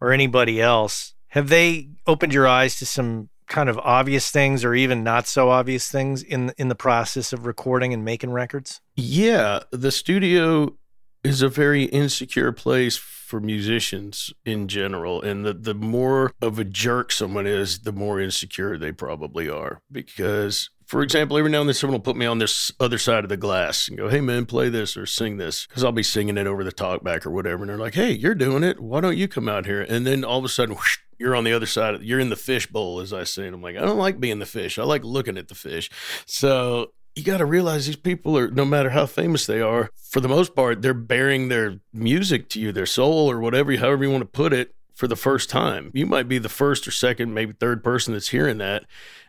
[0.00, 1.14] or anybody else?
[1.28, 5.50] Have they opened your eyes to some kind of obvious things or even not so
[5.50, 8.80] obvious things in in the process of recording and making records?
[8.94, 10.76] Yeah, the studio
[11.24, 16.64] is a very insecure place for musicians in general and the the more of a
[16.64, 21.68] jerk someone is, the more insecure they probably are because for example, every now and
[21.68, 24.22] then someone will put me on this other side of the glass and go, "Hey
[24.22, 27.30] man, play this or sing this," because I'll be singing it over the talkback or
[27.30, 28.80] whatever, and they're like, "Hey, you're doing it.
[28.80, 31.44] Why don't you come out here?" And then all of a sudden, whoosh, you're on
[31.44, 31.94] the other side.
[31.94, 34.18] Of, you're in the fish bowl, as I say, and I'm like, I don't like
[34.18, 34.78] being the fish.
[34.78, 35.90] I like looking at the fish.
[36.24, 40.20] So you got to realize these people are, no matter how famous they are, for
[40.20, 44.10] the most part, they're bearing their music to you, their soul, or whatever, however you
[44.10, 45.90] want to put it, for the first time.
[45.94, 48.84] You might be the first or second, maybe third person that's hearing that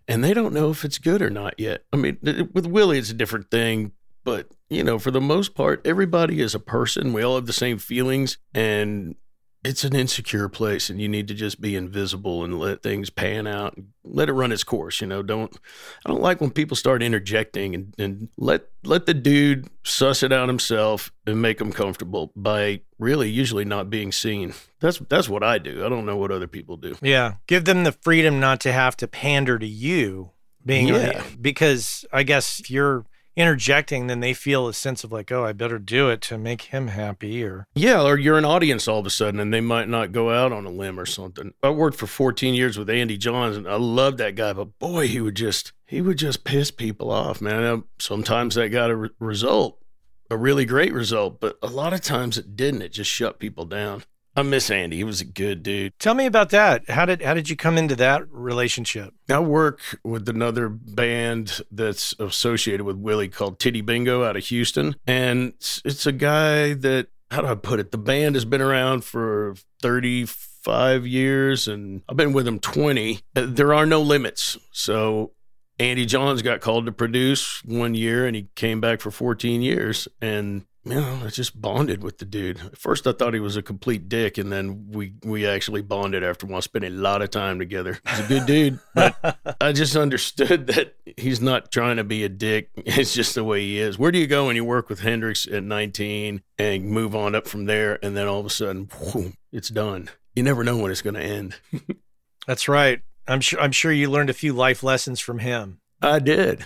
[0.10, 1.86] and they don't know if it's good or not yet.
[1.94, 2.18] I mean,
[2.52, 3.92] with Willie, it's a different thing,
[4.24, 7.14] but you know, for the most part, everybody is a person.
[7.14, 9.16] We all have the same feelings, and
[9.64, 13.46] it's an insecure place and you need to just be invisible and let things pan
[13.46, 15.58] out and let it run its course you know don't
[16.06, 20.32] i don't like when people start interjecting and, and let let the dude suss it
[20.32, 25.44] out himself and make him comfortable by really usually not being seen that's that's what
[25.44, 27.36] i do i don't know what other people do Yeah.
[27.48, 30.32] Give them the freedom not to have to pander to you
[30.66, 31.24] being Yeah.
[31.40, 33.06] because I guess if you're
[33.40, 36.64] interjecting, then they feel a sense of like, oh, I better do it to make
[36.64, 39.88] him happy or Yeah, or you're an audience all of a sudden, and they might
[39.88, 41.54] not go out on a limb or something.
[41.64, 45.08] I worked for 14 years with Andy Johns, and I loved that guy, but boy,
[45.08, 47.84] he would just he would just piss people off, man.
[47.98, 49.82] Sometimes that got a re- result,
[50.30, 52.84] a really great result, but a lot of times it didn't.
[52.84, 54.04] It just shut people down.
[54.40, 54.96] I miss Andy.
[54.96, 56.00] He was a good dude.
[56.00, 56.90] Tell me about that.
[56.90, 59.14] How did how did you come into that relationship?
[59.30, 64.96] I work with another band that's associated with Willie called Titty Bingo out of Houston.
[65.06, 67.92] And it's, it's a guy that, how do I put it?
[67.92, 73.20] The band has been around for 35 years and I've been with them 20.
[73.36, 74.58] Uh, There are no limits.
[74.72, 75.34] So
[75.80, 80.08] Andy Johns got called to produce one year and he came back for 14 years.
[80.22, 82.60] And you know, I just bonded with the dude.
[82.60, 86.24] At first, I thought he was a complete dick, and then we we actually bonded
[86.24, 88.00] after a while, spending a lot of time together.
[88.08, 92.30] He's a good dude, but I just understood that he's not trying to be a
[92.30, 92.70] dick.
[92.76, 94.00] It's just the way he is.
[94.00, 97.48] Where do you go when you work with Hendrix at 19 and move on up
[97.48, 100.10] from there, and then all of a sudden, whoom, it's done?
[100.36, 101.56] You never know when it's going to end.
[102.48, 103.02] That's right.
[103.28, 105.82] I'm sure I'm sure you learned a few life lessons from him.
[106.02, 106.66] I did.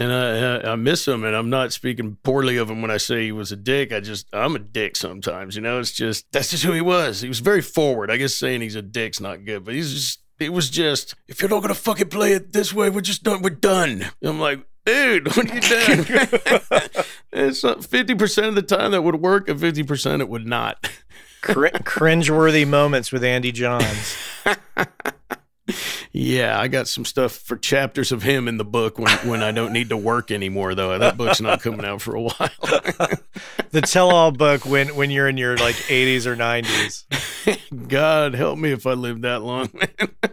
[0.00, 2.96] And I, I I miss him, and I'm not speaking poorly of him when I
[2.96, 3.92] say he was a dick.
[3.92, 5.78] I just I'm a dick sometimes, you know.
[5.78, 7.20] It's just that's just who he was.
[7.20, 8.10] He was very forward.
[8.10, 11.40] I guess saying he's a dick's not good, but he's just it was just if
[11.40, 13.40] you're not gonna fucking play it this way, we're just done.
[13.40, 14.06] We're done.
[14.22, 16.06] I'm like, dude, what are you doing?
[17.32, 20.46] it's uh, fifty percent of the time that would work, and fifty percent it would
[20.46, 20.90] not.
[21.40, 24.16] Cr- cringeworthy moments with Andy Johns.
[26.16, 29.50] Yeah, I got some stuff for chapters of him in the book when when I
[29.50, 30.76] don't need to work anymore.
[30.76, 32.50] Though that book's not coming out for a while.
[33.72, 37.88] The tell-all book when when you're in your like 80s or 90s.
[37.88, 40.32] God help me if I live that long, man.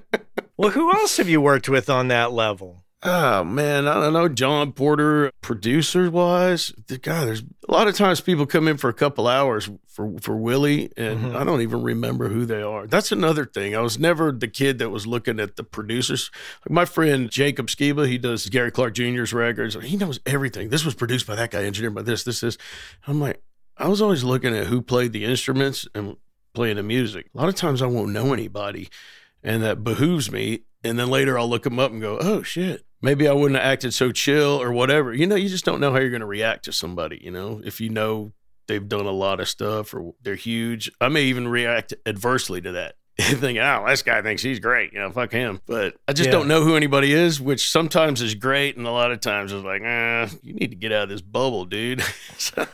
[0.57, 2.83] Well, who else have you worked with on that level?
[3.03, 4.29] Oh man, I don't know.
[4.29, 8.89] John Porter, producer wise, the God, there's a lot of times people come in for
[8.89, 11.35] a couple hours for for Willie, and Mhm.
[11.35, 12.85] I don't even remember who they are.
[12.85, 13.75] That's another thing.
[13.75, 16.29] I was never the kid that was looking at the producers.
[16.63, 19.75] Like my friend Jacob Sciba, he does Gary Clark Jr.'s records.
[19.81, 20.69] He knows everything.
[20.69, 22.57] This was produced by that guy, engineered by this, this, this.
[23.07, 23.41] I'm like,
[23.77, 26.17] I was always looking at who played the instruments and
[26.53, 27.29] playing the music.
[27.33, 28.89] A lot of times I won't know anybody,
[29.41, 30.65] and that behooves me.
[30.83, 33.69] And then later I'll look them up and go, oh shit, maybe I wouldn't have
[33.69, 35.13] acted so chill or whatever.
[35.13, 37.61] You know, you just don't know how you're going to react to somebody, you know,
[37.63, 38.31] if you know
[38.67, 40.91] they've done a lot of stuff or they're huge.
[41.01, 42.95] I may even react adversely to that.
[43.19, 45.59] Think, oh, this guy thinks he's great, you know, fuck him.
[45.67, 46.31] But I just Yeah.
[46.31, 49.63] don't know who anybody is, which sometimes is great, and a lot of times is
[49.63, 52.01] like, ah, you need to get out of this bubble, dude.
[52.37, 52.65] so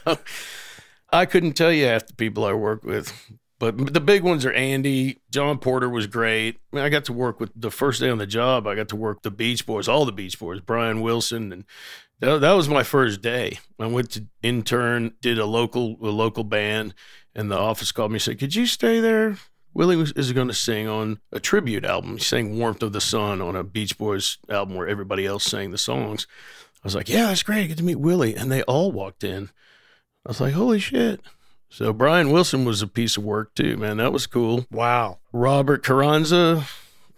[1.11, 3.11] I couldn't tell you half the people I work with.
[3.59, 5.19] But the big ones are Andy.
[5.31, 6.57] John Porter was great.
[6.71, 8.67] I mean, I got to work with the first day on the job.
[8.67, 11.65] I got to work the Beach Boys, all the Beach Boys, Brian Wilson, and
[12.19, 13.59] that, that was my first day.
[13.79, 16.93] I went to intern, did a local a local band,
[17.33, 19.37] and the office called me and said, "Could you stay there?"
[19.73, 22.17] Willie is going to sing on a tribute album.
[22.17, 25.71] He sang "Warmth of the Sun" on a Beach Boys album where everybody else sang
[25.71, 26.27] the songs.
[26.83, 27.67] I was like, "Yeah, that's great.
[27.67, 29.49] Get to meet Willie," and they all walked in.
[30.25, 31.21] I was like, "Holy shit!"
[31.69, 33.97] So Brian Wilson was a piece of work too, man.
[33.97, 34.65] That was cool.
[34.71, 35.19] Wow.
[35.33, 36.65] Robert Carranza,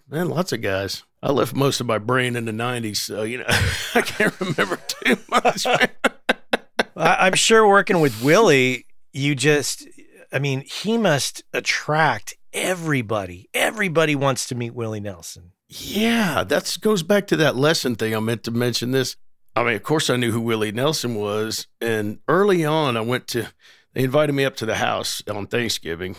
[0.10, 1.04] man, lots of guys.
[1.22, 3.46] I left most of my brain in the '90s, so you know
[3.96, 5.66] I can't remember too much.
[6.96, 9.88] I'm sure working with Willie, you just,
[10.34, 13.50] I mean, he must attract everybody.
[13.54, 15.52] Everybody wants to meet Willie Nelson.
[15.68, 18.16] Yeah, that goes back to that lesson thing.
[18.16, 19.16] I meant to mention this.
[19.56, 23.28] I mean, of course, I knew who Willie Nelson was, and early on, I went
[23.30, 23.48] to.
[23.94, 26.16] They invited me up to the house on Thanksgiving,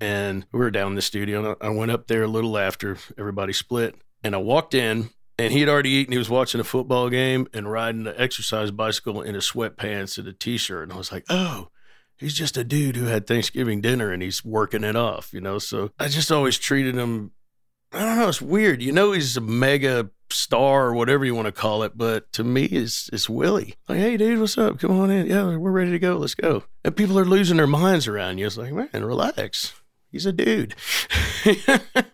[0.00, 1.52] and we were down in the studio.
[1.52, 5.52] And I went up there a little after everybody split, and I walked in, and
[5.52, 6.12] he had already eaten.
[6.12, 10.28] He was watching a football game and riding an exercise bicycle in his sweatpants and
[10.28, 11.68] a t-shirt, and I was like, oh.
[12.16, 15.58] He's just a dude who had Thanksgiving dinner and he's working it off, you know.
[15.58, 17.32] So I just always treated him
[17.94, 18.28] I don't know.
[18.28, 18.82] It's weird.
[18.82, 22.44] You know, he's a mega star or whatever you want to call it, but to
[22.44, 23.74] me, it's it's Willie.
[23.88, 24.78] Like, hey, dude, what's up?
[24.78, 25.26] Come on in.
[25.26, 26.16] Yeah, we're ready to go.
[26.16, 26.64] Let's go.
[26.84, 28.46] And people are losing their minds around you.
[28.46, 29.74] It's like, man, relax.
[30.10, 30.74] He's a dude.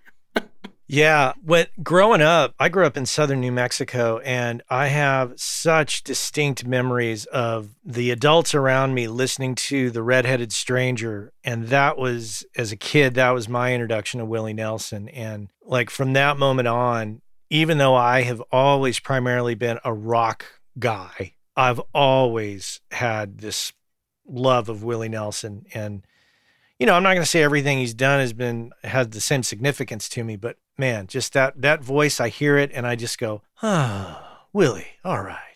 [0.93, 6.03] Yeah, when growing up, I grew up in southern New Mexico and I have such
[6.03, 12.45] distinct memories of the adults around me listening to The Redheaded Stranger and that was
[12.57, 16.67] as a kid that was my introduction to Willie Nelson and like from that moment
[16.67, 20.47] on, even though I have always primarily been a rock
[20.79, 23.73] guy, I've always had this
[24.27, 26.03] love of Willie Nelson and
[26.79, 29.43] you know, I'm not going to say everything he's done has been has the same
[29.43, 33.19] significance to me, but man, just that that voice, I hear it and I just
[33.19, 35.50] go, ah, Willie, all right.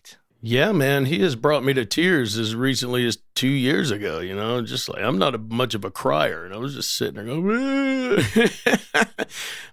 [0.47, 4.19] Yeah, man, he has brought me to tears as recently as two years ago.
[4.19, 6.95] You know, just like I'm not a, much of a crier, and I was just
[6.95, 7.41] sitting there going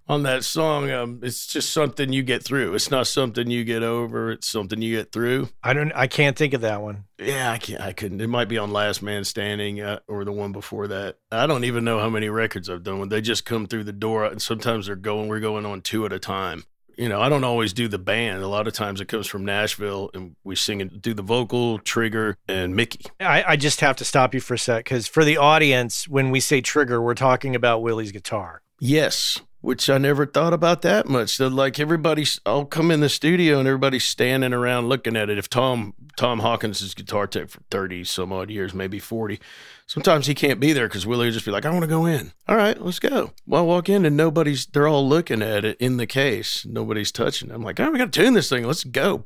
[0.08, 0.90] on that song.
[0.90, 2.74] Um, it's just something you get through.
[2.74, 4.32] It's not something you get over.
[4.32, 5.50] It's something you get through.
[5.62, 5.92] I don't.
[5.92, 7.04] I can't think of that one.
[7.18, 7.82] Yeah, I can't.
[7.82, 8.22] I couldn't.
[8.22, 11.18] It might be on Last Man Standing uh, or the one before that.
[11.30, 13.92] I don't even know how many records I've done when they just come through the
[13.92, 15.28] door, and sometimes they're going.
[15.28, 16.64] We're going on two at a time
[17.02, 18.44] you know, I don't always do the band.
[18.44, 21.80] A lot of times it comes from Nashville and we sing and do the vocal,
[21.80, 23.06] Trigger, and Mickey.
[23.18, 26.30] I, I just have to stop you for a sec because for the audience, when
[26.30, 28.62] we say Trigger, we're talking about Willie's guitar.
[28.78, 31.30] Yes which I never thought about that much.
[31.30, 35.38] So like everybody's, I'll come in the studio and everybody's standing around looking at it.
[35.38, 39.40] If Tom Tom Hawkins is guitar tech for thirty some odd years, maybe forty,
[39.86, 42.04] sometimes he can't be there because Willie will just be like, "I want to go
[42.04, 43.32] in." All right, let's go.
[43.46, 44.66] Well, I walk in and nobody's.
[44.66, 46.66] They're all looking at it in the case.
[46.66, 47.50] Nobody's touching.
[47.50, 47.54] It.
[47.54, 48.66] I'm like, "Oh, we got to tune this thing.
[48.66, 49.24] Let's go."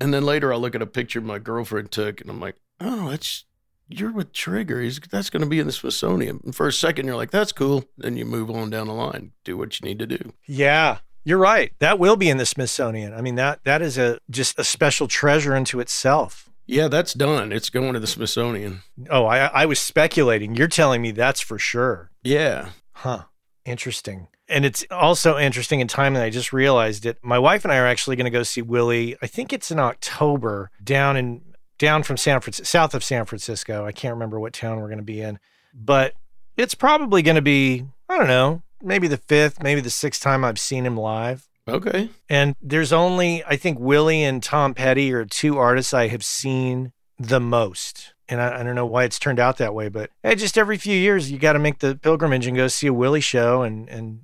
[0.00, 3.10] And then later, I'll look at a picture my girlfriend took, and I'm like, "Oh,
[3.10, 3.44] that's
[3.90, 4.80] you're with Trigger.
[4.80, 6.40] He's, that's going to be in the Smithsonian.
[6.44, 7.84] And for a second, you're like, that's cool.
[7.98, 10.32] Then you move on down the line, do what you need to do.
[10.46, 10.98] Yeah.
[11.24, 11.72] You're right.
[11.80, 13.12] That will be in the Smithsonian.
[13.12, 16.48] I mean that that is a just a special treasure unto itself.
[16.66, 17.52] Yeah, that's done.
[17.52, 18.82] It's going to the Smithsonian.
[19.10, 20.54] Oh, I I was speculating.
[20.54, 22.10] You're telling me that's for sure.
[22.22, 22.70] Yeah.
[22.92, 23.24] Huh.
[23.66, 24.28] Interesting.
[24.48, 27.18] And it's also interesting in time that I just realized it.
[27.22, 29.16] My wife and I are actually going to go see Willie.
[29.22, 31.42] I think it's in October down in
[31.80, 33.84] down from San Francisco, south of San Francisco.
[33.84, 35.40] I can't remember what town we're going to be in,
[35.74, 36.14] but
[36.56, 40.44] it's probably going to be, I don't know, maybe the fifth, maybe the sixth time
[40.44, 41.48] I've seen him live.
[41.66, 42.10] Okay.
[42.28, 46.92] And there's only, I think Willie and Tom Petty are two artists I have seen
[47.18, 48.12] the most.
[48.28, 50.76] And I, I don't know why it's turned out that way, but hey, just every
[50.76, 53.88] few years, you got to make the pilgrimage and go see a Willie show and,
[53.88, 54.20] and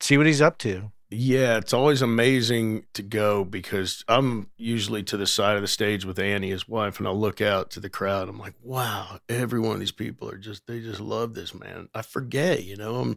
[0.00, 0.90] see what he's up to.
[1.08, 6.04] Yeah, it's always amazing to go because I'm usually to the side of the stage
[6.04, 8.28] with Annie, his wife, and I'll look out to the crowd.
[8.28, 11.88] I'm like, wow, every one of these people are just, they just love this man.
[11.94, 13.16] I forget, you know, I'm,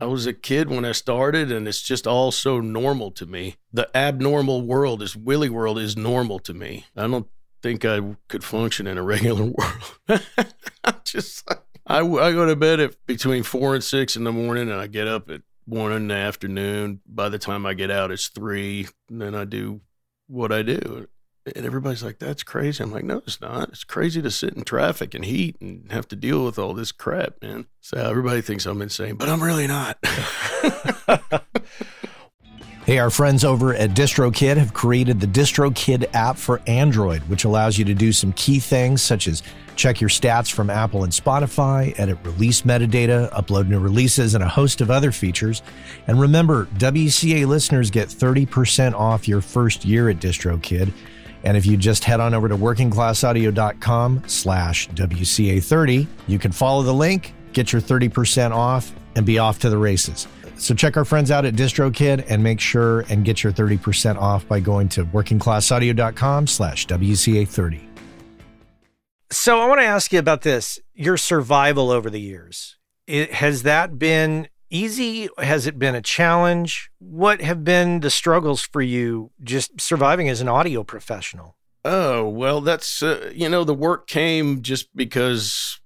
[0.00, 3.54] I was a kid when I started, and it's just all so normal to me.
[3.72, 6.86] The abnormal world is Willie world is normal to me.
[6.96, 7.28] I don't
[7.62, 9.44] think I could function in a regular
[10.08, 10.22] world.
[10.84, 11.48] I'm just
[11.86, 14.86] I, I go to bed at between four and six in the morning, and I
[14.86, 17.00] get up at one in the afternoon.
[17.06, 18.88] By the time I get out, it's three.
[19.10, 19.80] And then I do
[20.26, 21.08] what I do.
[21.54, 22.82] And everybody's like, that's crazy.
[22.82, 23.68] I'm like, no, it's not.
[23.68, 26.90] It's crazy to sit in traffic and heat and have to deal with all this
[26.90, 27.66] crap, man.
[27.80, 29.98] So everybody thinks I'm insane, but I'm really not.
[32.86, 37.76] Hey, our friends over at DistroKid have created the DistroKid app for Android, which allows
[37.76, 39.42] you to do some key things such as
[39.76, 44.48] check your stats from Apple and Spotify, edit release metadata, upload new releases, and a
[44.48, 45.62] host of other features.
[46.06, 50.92] And remember, WCA listeners get 30% off your first year at DistroKid.
[51.44, 56.94] And if you just head on over to workingclassaudio.com slash WCA30, you can follow the
[56.94, 60.26] link, get your 30% off, and be off to the races.
[60.58, 64.48] So check our friends out at DistroKid and make sure and get your 30% off
[64.48, 67.85] by going to workingclassaudio.com slash WCA30.
[69.30, 72.76] So I want to ask you about this, your survival over the years.
[73.06, 75.28] It, has that been easy?
[75.38, 76.90] Has it been a challenge?
[76.98, 81.56] What have been the struggles for you just surviving as an audio professional?
[81.84, 85.80] Oh, well, that's, uh, you know, the work came just because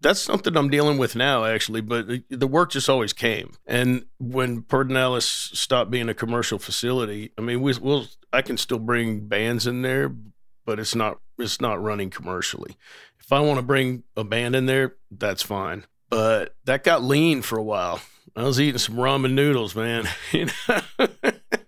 [0.00, 1.80] that's something I'm dealing with now, actually.
[1.80, 3.52] But the work just always came.
[3.66, 5.22] And when Pedernales
[5.56, 9.82] stopped being a commercial facility, I mean, we, will I can still bring bands in
[9.82, 10.14] there,
[10.68, 12.76] but it's not it's not running commercially.
[13.18, 15.86] If I want to bring a band in there, that's fine.
[16.10, 18.02] But that got lean for a while.
[18.36, 20.06] I was eating some ramen noodles, man.
[20.32, 20.80] you know?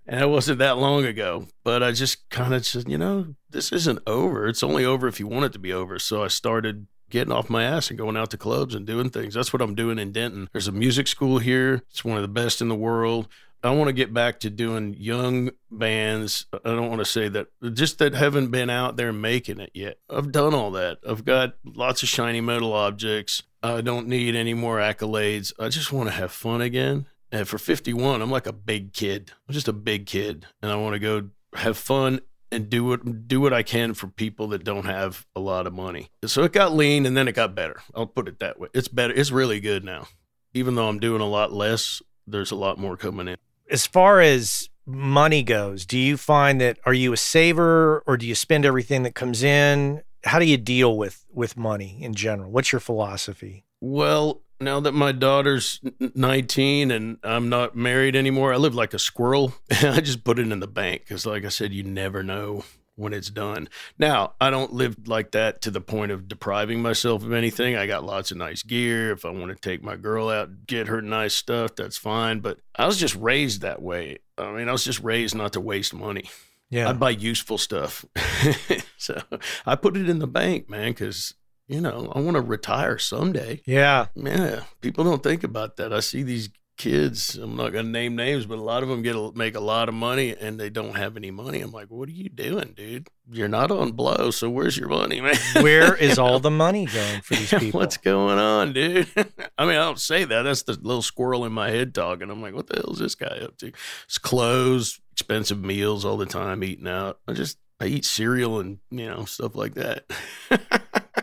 [0.07, 1.47] and it wasn't that long ago.
[1.65, 4.47] But I just kind of said, you know, this isn't over.
[4.47, 5.99] It's only over if you want it to be over.
[5.99, 9.33] So I started getting off my ass and going out to clubs and doing things.
[9.33, 10.51] That's what I'm doing in Denton.
[10.53, 11.83] There's a music school here.
[11.91, 13.29] It's one of the best in the world.
[13.63, 16.47] I want to get back to doing young bands.
[16.53, 19.99] I don't want to say that just that haven't been out there making it yet.
[20.09, 20.99] I've done all that.
[21.07, 23.43] I've got lots of shiny metal objects.
[23.63, 25.53] I don't need any more accolades.
[25.59, 27.07] I just want to have fun again.
[27.31, 29.33] And for 51, I'm like a big kid.
[29.47, 30.47] I'm just a big kid.
[30.63, 32.21] And I want to go have fun
[32.51, 35.73] and do what do what I can for people that don't have a lot of
[35.73, 36.11] money.
[36.25, 37.81] So it got lean and then it got better.
[37.95, 38.69] I'll put it that way.
[38.75, 39.13] It's better.
[39.15, 40.09] It's really good now.
[40.55, 43.37] Even though I'm doing a lot less, there's a lot more coming in.
[43.71, 48.27] As far as money goes, do you find that are you a saver or do
[48.27, 50.03] you spend everything that comes in?
[50.25, 52.51] How do you deal with with money in general?
[52.51, 53.65] What's your philosophy?
[53.81, 55.81] Well, now that my daughter's
[56.15, 59.55] 19 and I'm not married anymore, I live like a squirrel.
[59.71, 62.65] I just put it in the bank because, like I said, you never know
[63.01, 63.69] when it's done.
[63.99, 67.77] Now, I don't live like that to the point of depriving myself of anything.
[67.77, 69.13] I got lots of nice gear.
[69.13, 72.41] If I want to take my girl out, get her nice stuff, that's fine.
[72.41, 74.19] But I was just raised that way.
[74.37, 76.25] I mean, I was just raised not to waste money.
[76.69, 76.89] Yeah.
[76.89, 78.05] I buy useful stuff.
[78.97, 79.21] so
[79.67, 81.35] I put it in the bank, man, because
[81.71, 83.63] you know, I want to retire someday.
[83.65, 84.07] Yeah.
[84.17, 84.65] Yeah.
[84.81, 85.93] People don't think about that.
[85.93, 86.49] I see these
[86.81, 89.55] kids, I'm not going to name names, but a lot of them get a, make
[89.55, 91.61] a lot of money and they don't have any money.
[91.61, 93.09] I'm like, what are you doing, dude?
[93.31, 94.31] You're not on blow.
[94.31, 95.37] So where's your money, man?
[95.57, 97.81] Where is all the money going for these people?
[97.81, 99.09] What's going on, dude?
[99.59, 100.43] I mean, I don't say that.
[100.43, 102.31] That's the little squirrel in my head talking.
[102.31, 103.73] I'm like, what the hell is this guy up to?
[104.07, 107.19] It's clothes, expensive meals all the time, eating out.
[107.29, 110.11] I just, I eat cereal and, you know, stuff like that.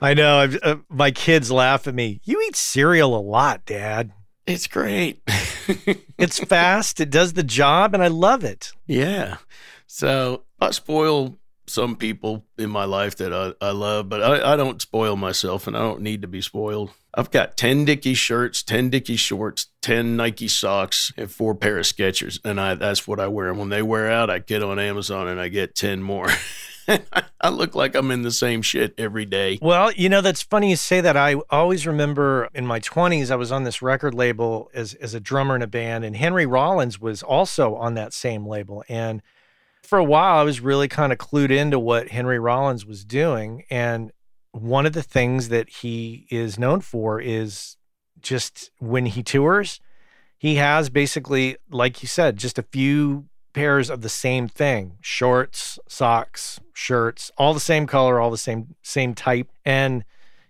[0.04, 0.38] I know.
[0.38, 2.22] I've, uh, my kids laugh at me.
[2.26, 4.12] You eat cereal a lot, Dad.
[4.48, 5.22] It's great.
[6.18, 7.00] it's fast.
[7.00, 8.72] It does the job, and I love it.
[8.86, 9.38] Yeah.
[9.86, 11.38] So I spoil
[11.68, 15.68] some people in my life that I, I love, but I, I don't spoil myself,
[15.68, 16.92] and I don't need to be spoiled.
[17.14, 21.86] I've got 10 Dickies shirts, 10 Dickies shorts, 10 Nike socks, and four pair of
[21.86, 22.40] Skechers.
[22.46, 23.50] And I that's what I wear.
[23.50, 26.30] And when they wear out, I get on Amazon and I get 10 more.
[27.42, 29.60] I look like I'm in the same shit every day.
[29.62, 31.18] Well, you know, that's funny you say that.
[31.18, 35.20] I always remember in my 20s, I was on this record label as, as a
[35.20, 38.84] drummer in a band, and Henry Rollins was also on that same label.
[38.88, 39.22] And
[39.84, 43.64] for a while, I was really kind of clued into what Henry Rollins was doing.
[43.70, 44.12] And
[44.52, 47.78] one of the things that he is known for is
[48.20, 49.80] just when he tours,
[50.38, 55.80] he has basically, like you said, just a few pairs of the same thing shorts
[55.88, 59.50] socks shirts all the same color all the same same type.
[59.66, 60.04] And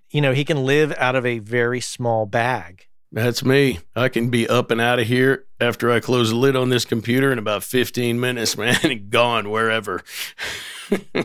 [0.09, 2.87] you know he can live out of a very small bag.
[3.11, 3.79] That's me.
[3.95, 6.85] I can be up and out of here after i close the lid on this
[6.85, 10.03] computer in about 15 minutes man and gone wherever.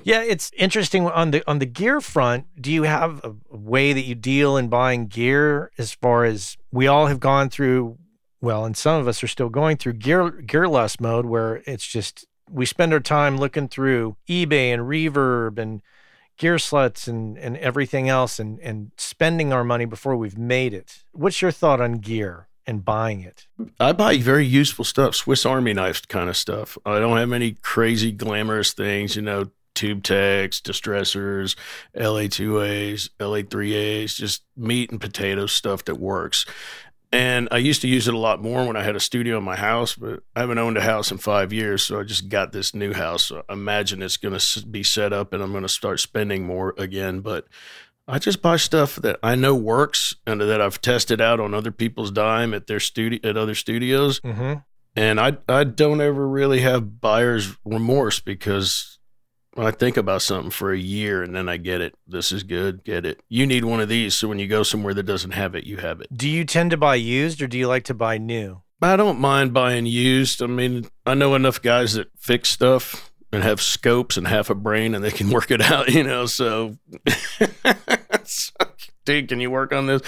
[0.03, 3.93] Yeah it's interesting on the on the gear front do you have a, a way
[3.93, 7.97] that you deal in buying gear as far as we all have gone through
[8.43, 11.87] well, and some of us are still going through gear gear lust mode where it's
[11.87, 15.81] just we spend our time looking through eBay and Reverb and
[16.39, 21.05] Gearslutz and and everything else and and spending our money before we've made it.
[21.13, 23.47] What's your thought on gear and buying it?
[23.79, 26.77] I buy very useful stuff, Swiss Army knife kind of stuff.
[26.85, 31.55] I don't have any crazy glamorous things, you know, tube techs, distressors,
[31.97, 36.45] LA2As, LA3As, just meat and potato stuff that works.
[37.13, 39.45] And I used to use it a lot more when I had a studio in
[39.45, 41.83] my house, but I haven't owned a house in five years.
[41.83, 43.27] So I just got this new house.
[43.27, 46.47] So I imagine it's going to be set up and I'm going to start spending
[46.47, 47.21] more again.
[47.21, 47.47] But
[48.09, 51.71] I just buy stuff that I know works and that I've tested out on other
[51.71, 54.21] people's dime at their studio, at other studios.
[54.21, 54.61] Mm-hmm.
[54.97, 58.99] And I, I don't ever really have buyer's remorse because
[59.57, 61.95] I think about something for a year and then I get it.
[62.07, 62.85] This is good.
[62.85, 63.21] Get it.
[63.29, 64.15] You need one of these.
[64.15, 66.09] So when you go somewhere that doesn't have it, you have it.
[66.17, 68.63] Do you tend to buy used or do you like to buy new?
[68.81, 70.43] I don't mind buying used.
[70.43, 74.55] I mean, I know enough guys that fix stuff and have scopes and half a
[74.55, 76.27] brain and they can work it out, you know.
[78.25, 78.69] So,
[79.05, 80.03] dude, can you work on this?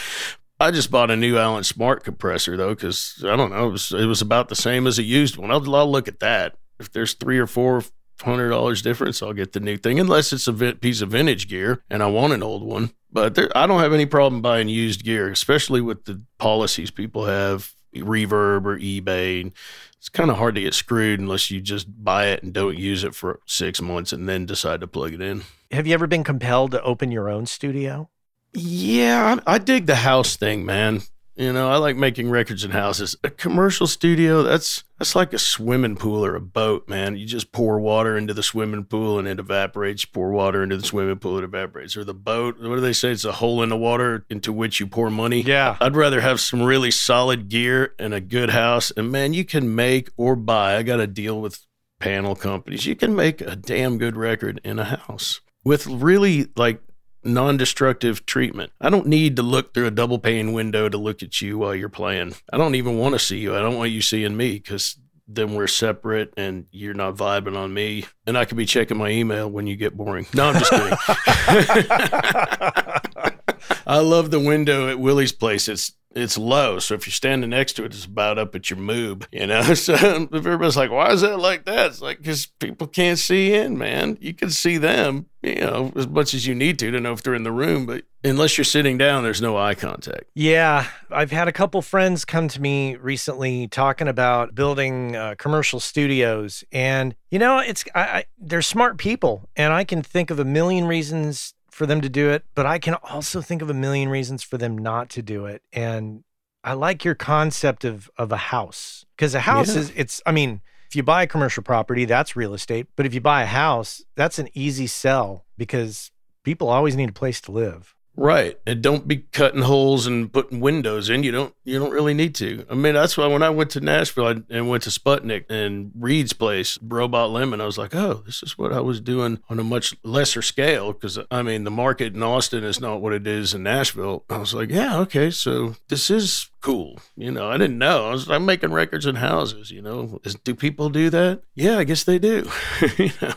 [0.60, 3.92] I just bought a new Allen Smart compressor though, because I don't know, it was,
[3.92, 5.50] it was about the same as a used one.
[5.50, 6.54] I'll, I'll look at that.
[6.78, 7.82] If there's three or four
[8.22, 11.82] hundred dollars difference, I'll get the new thing, unless it's a piece of vintage gear
[11.90, 12.92] and I want an old one.
[13.12, 17.26] But there, I don't have any problem buying used gear, especially with the policies people
[17.26, 19.52] have, Reverb or eBay.
[19.98, 23.04] It's kind of hard to get screwed unless you just buy it and don't use
[23.04, 25.42] it for six months and then decide to plug it in.
[25.70, 28.10] Have you ever been compelled to open your own studio?
[28.52, 31.02] Yeah, I, I dig the house thing, man.
[31.36, 33.16] You know, I like making records in houses.
[33.24, 37.16] A commercial studio, that's that's like a swimming pool or a boat, man.
[37.16, 40.04] You just pour water into the swimming pool and it evaporates.
[40.04, 41.96] You pour water into the swimming pool, it evaporates.
[41.96, 43.10] Or the boat, what do they say?
[43.10, 45.40] It's a hole in the water into which you pour money.
[45.40, 45.76] Yeah.
[45.80, 48.92] I'd rather have some really solid gear and a good house.
[48.92, 50.76] And man, you can make or buy.
[50.76, 51.66] I got to deal with
[51.98, 52.86] panel companies.
[52.86, 56.80] You can make a damn good record in a house with really like
[57.24, 58.72] non destructive treatment.
[58.80, 61.74] I don't need to look through a double pane window to look at you while
[61.74, 62.34] you're playing.
[62.52, 63.56] I don't even want to see you.
[63.56, 67.72] I don't want you seeing me because then we're separate and you're not vibing on
[67.72, 68.04] me.
[68.26, 70.26] And I could be checking my email when you get boring.
[70.34, 70.98] No, I'm just kidding.
[73.86, 75.68] I love the window at Willie's place.
[75.68, 76.78] It's it's low.
[76.78, 79.74] So if you're standing next to it, it's about up at your moob, you know?
[79.84, 81.88] So if everybody's like, why is that like that?
[81.88, 84.16] It's like, because people can't see in, man.
[84.20, 87.22] You can see them, you know, as much as you need to to know if
[87.22, 87.84] they're in the room.
[87.84, 90.24] But unless you're sitting down, there's no eye contact.
[90.34, 90.86] Yeah.
[91.10, 96.64] I've had a couple friends come to me recently talking about building uh, commercial studios.
[96.72, 99.48] And, you know, it's, I, I, they're smart people.
[99.56, 102.78] And I can think of a million reasons for them to do it, but I
[102.78, 105.62] can also think of a million reasons for them not to do it.
[105.72, 106.22] And
[106.62, 109.80] I like your concept of of a house because a house yeah.
[109.80, 113.12] is it's I mean, if you buy a commercial property, that's real estate, but if
[113.12, 116.12] you buy a house, that's an easy sell because
[116.44, 117.96] people always need a place to live.
[118.16, 118.58] Right.
[118.66, 121.22] And don't be cutting holes and putting windows in.
[121.24, 122.64] You don't you don't really need to.
[122.70, 125.90] I mean, that's why when I went to Nashville I, and went to Sputnik and
[125.98, 129.58] Reid's place, Robot Lemon, I was like, "Oh, this is what I was doing on
[129.58, 133.26] a much lesser scale because I mean, the market in Austin is not what it
[133.26, 137.58] is in Nashville." I was like, "Yeah, okay, so this is cool." You know, I
[137.58, 138.08] didn't know.
[138.08, 140.20] I was I'm making records in houses, you know.
[140.22, 141.42] Is, do people do that?
[141.54, 142.48] Yeah, I guess they do.
[142.96, 143.34] you know.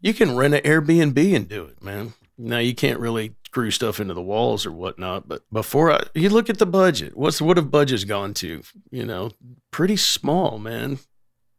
[0.00, 2.12] You can rent an Airbnb and do it, man.
[2.36, 5.28] Now you can't really screw stuff into the walls or whatnot.
[5.28, 8.62] But before I, you look at the budget, what's what have budgets gone to?
[8.90, 9.30] You know,
[9.70, 10.98] pretty small, man.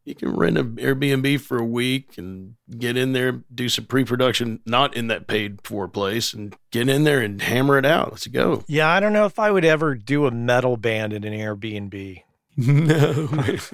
[0.04, 4.60] You can rent an Airbnb for a week and get in there, do some pre-production,
[4.66, 8.12] not in that paid for place, and get in there and hammer it out.
[8.12, 8.62] Let's go.
[8.68, 12.22] Yeah, I don't know if I would ever do a metal band in an Airbnb.
[12.58, 13.26] No,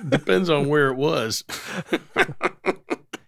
[0.09, 1.45] depends on where it was.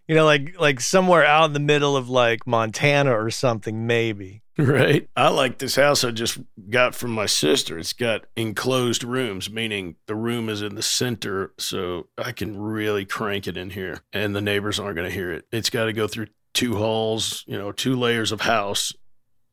[0.08, 4.42] you know, like like somewhere out in the middle of like Montana or something, maybe.
[4.56, 5.08] Right.
[5.16, 6.38] I like this house I just
[6.70, 7.76] got from my sister.
[7.76, 13.04] It's got enclosed rooms, meaning the room is in the center, so I can really
[13.04, 15.46] crank it in here and the neighbors aren't going to hear it.
[15.50, 18.92] It's got to go through two halls, you know, two layers of house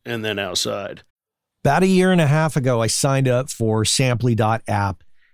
[0.06, 1.02] and then outside.
[1.64, 5.04] About a year and a half ago, I signed up for Samply.app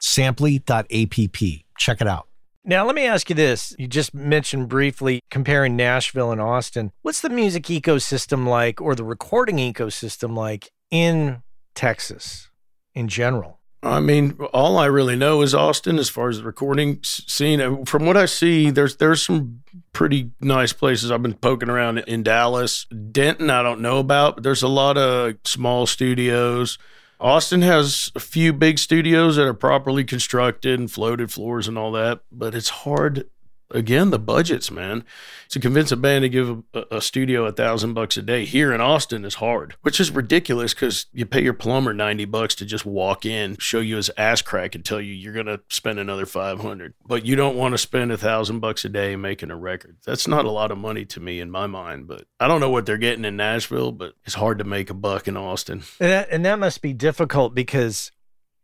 [0.00, 1.44] samply.app.
[1.78, 2.28] Check it out.
[2.64, 3.74] Now, let me ask you this.
[3.78, 6.92] You just mentioned briefly comparing Nashville and Austin.
[7.02, 11.42] What's the music ecosystem like or the recording ecosystem like in
[11.74, 12.50] Texas
[12.94, 13.58] in general?
[13.82, 17.86] I mean, all I really know is Austin as far as the recording scene.
[17.86, 21.12] From what I see, there's there's some pretty nice places.
[21.12, 22.86] I've been poking around in Dallas.
[22.86, 26.76] Denton, I don't know about, but there's a lot of small studios
[27.20, 31.90] Austin has a few big studios that are properly constructed and floated floors and all
[31.92, 33.28] that, but it's hard
[33.70, 35.04] again the budgets man.
[35.50, 38.72] To convince a band to give a, a studio a thousand bucks a day here
[38.72, 42.66] in austin is hard which is ridiculous because you pay your plumber 90 bucks to
[42.66, 45.98] just walk in show you his ass crack and tell you you're going to spend
[45.98, 49.56] another 500 but you don't want to spend a thousand bucks a day making a
[49.56, 49.96] record.
[50.04, 52.70] That's not a lot of money to me in my mind but i don't know
[52.70, 55.82] what they're getting in nashville but it's hard to make a buck in austin.
[56.00, 58.12] And that, and that must be difficult because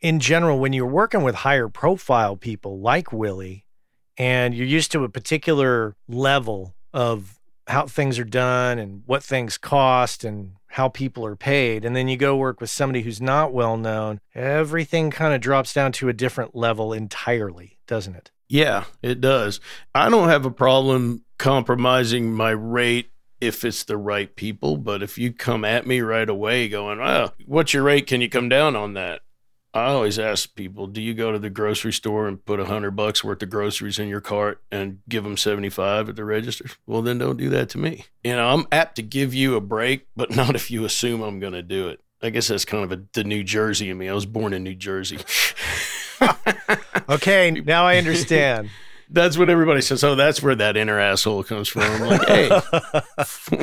[0.00, 3.64] in general when you're working with higher profile people like willie
[4.16, 9.56] and you're used to a particular level of how things are done and what things
[9.56, 11.84] cost and how people are paid.
[11.84, 15.72] And then you go work with somebody who's not well known, everything kind of drops
[15.72, 18.30] down to a different level entirely, doesn't it?
[18.48, 19.60] Yeah, it does.
[19.94, 23.10] I don't have a problem compromising my rate
[23.40, 27.30] if it's the right people, but if you come at me right away going, "Oh,
[27.46, 28.06] what's your rate?
[28.06, 29.20] Can you come down on that?"
[29.74, 32.92] I always ask people, do you go to the grocery store and put a hundred
[32.92, 36.66] bucks worth of groceries in your cart and give them 75 at the register?
[36.86, 38.04] Well, then don't do that to me.
[38.22, 41.40] You know, I'm apt to give you a break, but not if you assume I'm
[41.40, 42.00] going to do it.
[42.22, 44.08] I guess that's kind of a, the New Jersey in me.
[44.08, 45.18] I was born in New Jersey.
[47.08, 48.70] okay, now I understand.
[49.14, 50.04] that's what everybody says.
[50.04, 51.82] Oh, that's where that inner asshole comes from.
[51.82, 52.48] I'm like, hey,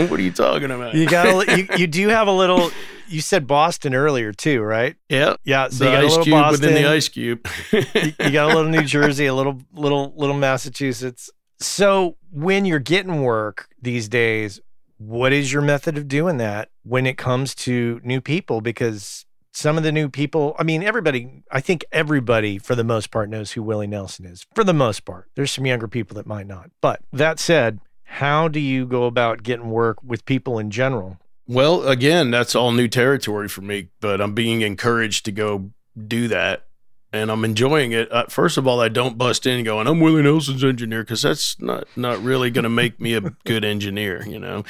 [0.08, 0.96] what are you talking about?
[0.96, 2.72] You got you, you do have a little.
[3.08, 4.96] You said Boston earlier too, right?
[5.10, 5.68] Yeah, yeah.
[5.68, 7.48] So the you got ice a little cube Boston, within the ice cube.
[7.72, 11.30] you, you got a little New Jersey, a little little little Massachusetts.
[11.60, 14.60] So when you're getting work these days,
[14.98, 18.62] what is your method of doing that when it comes to new people?
[18.62, 23.12] Because some of the new people, I mean, everybody, I think everybody for the most
[23.12, 24.46] part knows who Willie Nelson is.
[24.56, 26.72] For the most part, there's some younger people that might not.
[26.82, 31.18] But that said, how do you go about getting work with people in general?
[31.48, 35.72] Well, again, that's all new territory for me, but I'm being encouraged to go
[36.08, 36.66] do that
[37.14, 38.12] and I'm enjoying it.
[38.12, 41.60] Uh, first of all, I don't bust in going, "I'm Willie Nelson's engineer," because that's
[41.60, 44.26] not not really going to make me a good engineer.
[44.28, 44.64] You know,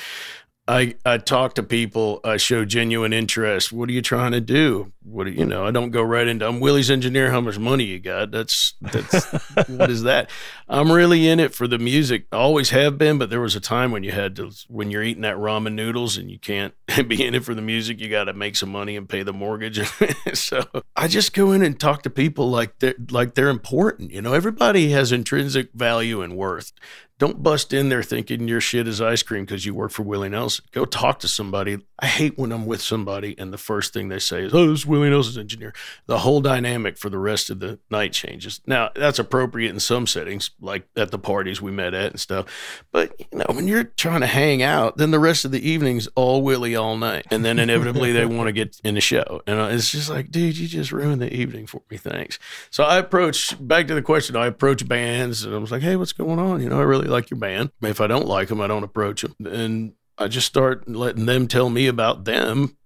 [0.68, 2.22] I, I talk to people.
[2.24, 3.74] I show genuine interest.
[3.74, 4.92] What are you trying to do?
[5.04, 5.66] What do you know?
[5.66, 6.48] I don't go right into.
[6.48, 7.32] I'm Willie's engineer.
[7.32, 8.30] How much money you got?
[8.30, 9.26] That's that's
[9.68, 10.30] what is that?
[10.70, 12.28] I'm really in it for the music.
[12.32, 15.02] I always have been, but there was a time when you had to when you're
[15.02, 16.76] eating that ramen noodles and you can't
[17.08, 18.00] be in it for the music.
[18.00, 19.82] You got to make some money and pay the mortgage.
[20.34, 20.64] so
[20.96, 24.12] I just go in and talk to people like they're like they're important.
[24.12, 26.74] You know, everybody has intrinsic value and worth.
[27.22, 30.30] Don't bust in there thinking your shit is ice cream because you work for Willie
[30.30, 30.66] Nelson.
[30.72, 31.78] Go talk to somebody.
[32.00, 34.80] I hate when I'm with somebody and the first thing they say is, "Oh, this
[34.80, 35.74] is Willie Nelson's engineer."
[36.06, 38.62] The whole dynamic for the rest of the night changes.
[38.66, 42.46] Now that's appropriate in some settings, like at the parties we met at and stuff.
[42.92, 46.08] But you know, when you're trying to hang out, then the rest of the evening's
[46.16, 49.60] all Willie all night, and then inevitably they want to get in the show, and
[49.60, 51.98] uh, it's just like, dude, you just ruined the evening for me.
[51.98, 52.38] Thanks.
[52.70, 54.36] So I approach back to the question.
[54.36, 57.08] I approach bands and I was like, "Hey, what's going on?" You know, I really
[57.08, 57.72] like your band.
[57.82, 59.36] If I don't like them, I don't approach them.
[59.46, 62.78] And I just start letting them tell me about them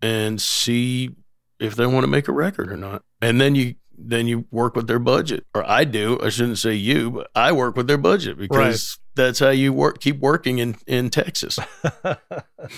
[0.00, 1.10] and see
[1.58, 3.02] if they want to make a record or not.
[3.20, 5.44] And then you then you work with their budget.
[5.54, 6.18] Or I do.
[6.22, 9.24] I shouldn't say you, but I work with their budget because right.
[9.24, 11.58] that's how you work keep working in in Texas.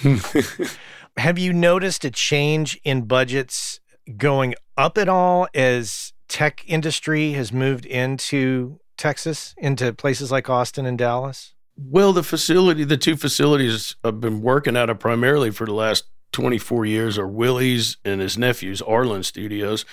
[1.16, 3.81] Have you noticed a change in budgets
[4.16, 10.87] going up at all as tech industry has moved into Texas into places like Austin
[10.87, 11.55] and Dallas?
[11.76, 16.05] Well, the facility, the two facilities I've been working out of primarily for the last
[16.33, 19.85] 24 years are Willie's and his nephew's Arlyn Studios.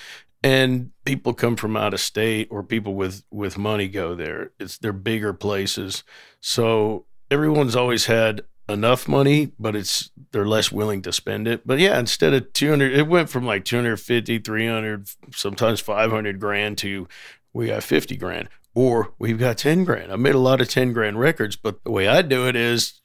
[0.43, 4.51] And people come from out of state or people with, with money go there.
[4.59, 6.03] It's they're bigger places.
[6.39, 11.65] So everyone's always had enough money, but it's they're less willing to spend it.
[11.65, 17.07] But yeah, instead of 200, it went from like 250, 300, sometimes 500 grand to
[17.53, 20.11] we got 50 grand or we've got 10 grand.
[20.11, 23.01] I made a lot of 10 grand records, but the way I do it is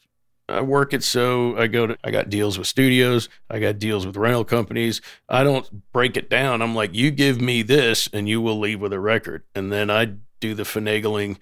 [0.52, 4.06] I work it so I go to, I got deals with studios, I got deals
[4.06, 5.00] with rental companies.
[5.28, 6.62] I don't break it down.
[6.62, 9.44] I'm like, you give me this and you will leave with a record.
[9.54, 11.38] And then I do the finagling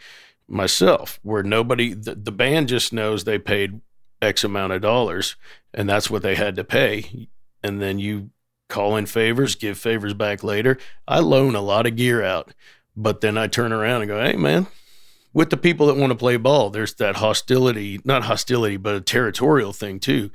[0.49, 3.81] myself where nobody, the, the band just knows they paid
[4.23, 5.37] X amount of dollars
[5.75, 7.29] and that's what they had to pay.
[7.63, 8.31] And then you
[8.69, 10.79] call in favors, give favors back later.
[11.07, 12.53] I loan a lot of gear out
[12.97, 14.67] but then I turn around and go, hey, man,
[15.33, 19.01] with the people that want to play ball, there's that hostility, not hostility, but a
[19.01, 20.31] territorial thing too.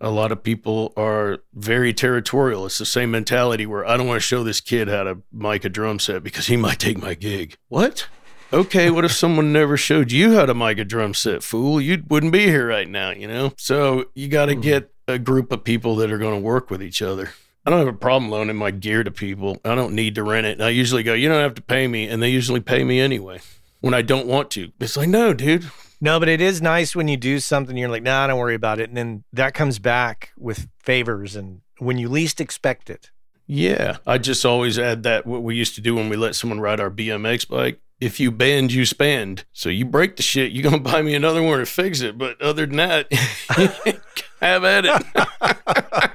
[0.00, 2.64] A lot of people are very territorial.
[2.64, 5.64] It's the same mentality where I don't want to show this kid how to mic
[5.66, 7.56] a drum set because he might take my gig.
[7.68, 8.08] What?
[8.52, 11.80] Okay, what if someone never showed you how to mic a drum set, fool?
[11.80, 13.52] You wouldn't be here right now, you know?
[13.56, 14.62] So you got to hmm.
[14.62, 17.30] get a group of people that are going to work with each other.
[17.66, 19.58] I don't have a problem loaning my gear to people.
[19.66, 20.52] I don't need to rent it.
[20.52, 22.08] And I usually go, you don't have to pay me.
[22.08, 23.40] And they usually pay me anyway
[23.80, 24.72] when I don't want to.
[24.80, 25.70] It's like, no, dude.
[26.00, 28.80] No, but it is nice when you do something, you're like, nah, don't worry about
[28.80, 28.88] it.
[28.88, 33.10] And then that comes back with favors and when you least expect it.
[33.46, 33.98] Yeah.
[34.06, 36.80] I just always add that what we used to do when we let someone ride
[36.80, 37.80] our BMX bike.
[38.00, 39.44] If you bend, you spend.
[39.52, 42.16] So you break the shit, you're going to buy me another one to fix it.
[42.16, 43.12] But other than that,
[44.40, 46.12] have at it.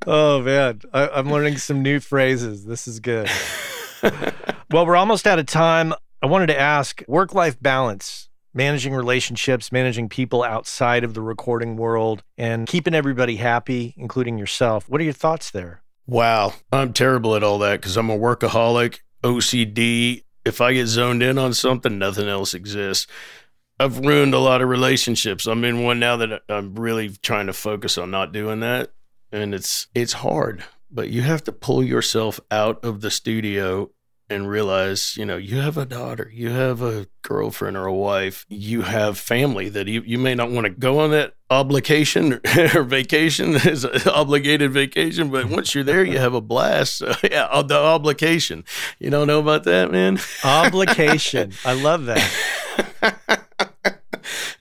[0.06, 2.64] oh man, I, am learning some new phrases.
[2.64, 3.30] This is good.
[4.72, 5.92] well, we're almost out of time.
[6.22, 12.22] I wanted to ask work-life balance, managing relationships, managing people outside of the recording world,
[12.36, 14.88] and keeping everybody happy, including yourself.
[14.88, 15.82] What are your thoughts there?
[16.06, 20.24] Wow, I'm terrible at all that because I'm a workaholic, OCD.
[20.44, 23.06] If I get zoned in on something, nothing else exists.
[23.78, 25.46] I've ruined a lot of relationships.
[25.46, 28.90] I'm in one now that I'm really trying to focus on not doing that
[29.32, 33.90] and it's it's hard but you have to pull yourself out of the studio
[34.30, 38.44] and realize, you know, you have a daughter, you have a girlfriend or a wife,
[38.48, 42.40] you have family that you, you may not want to go on that obligation
[42.74, 45.54] or vacation is an obligated vacation, but mm-hmm.
[45.54, 46.96] once you're there, you have a blast.
[46.96, 48.64] So, yeah, uh, the obligation.
[48.98, 50.18] You don't know about that, man?
[50.44, 51.52] Obligation.
[51.64, 52.30] I love that.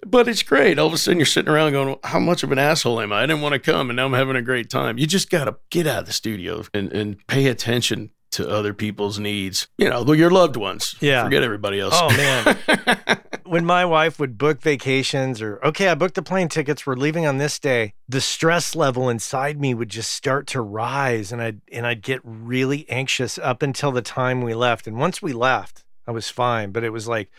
[0.05, 0.79] but it's great.
[0.79, 3.23] All of a sudden, you're sitting around going, "How much of an asshole am I?
[3.23, 5.45] I didn't want to come, and now I'm having a great time." You just got
[5.45, 9.67] to get out of the studio and, and pay attention to other people's needs.
[9.77, 10.95] You know, your loved ones.
[11.01, 11.23] Yeah.
[11.23, 11.93] Forget everybody else.
[11.95, 13.19] Oh man.
[13.45, 17.25] when my wife would book vacations or okay, I booked the plane tickets, we're leaving
[17.25, 21.61] on this day, the stress level inside me would just start to rise and I'd
[21.71, 24.87] and I'd get really anxious up until the time we left.
[24.87, 27.29] And once we left, I was fine, but it was like,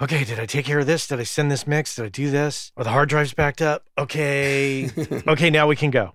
[0.00, 1.08] okay, did I take care of this?
[1.08, 1.96] Did I send this mix?
[1.96, 2.72] Did I do this?
[2.76, 3.86] Are the hard drives backed up?
[3.98, 4.90] Okay.
[5.26, 6.14] okay, now we can go.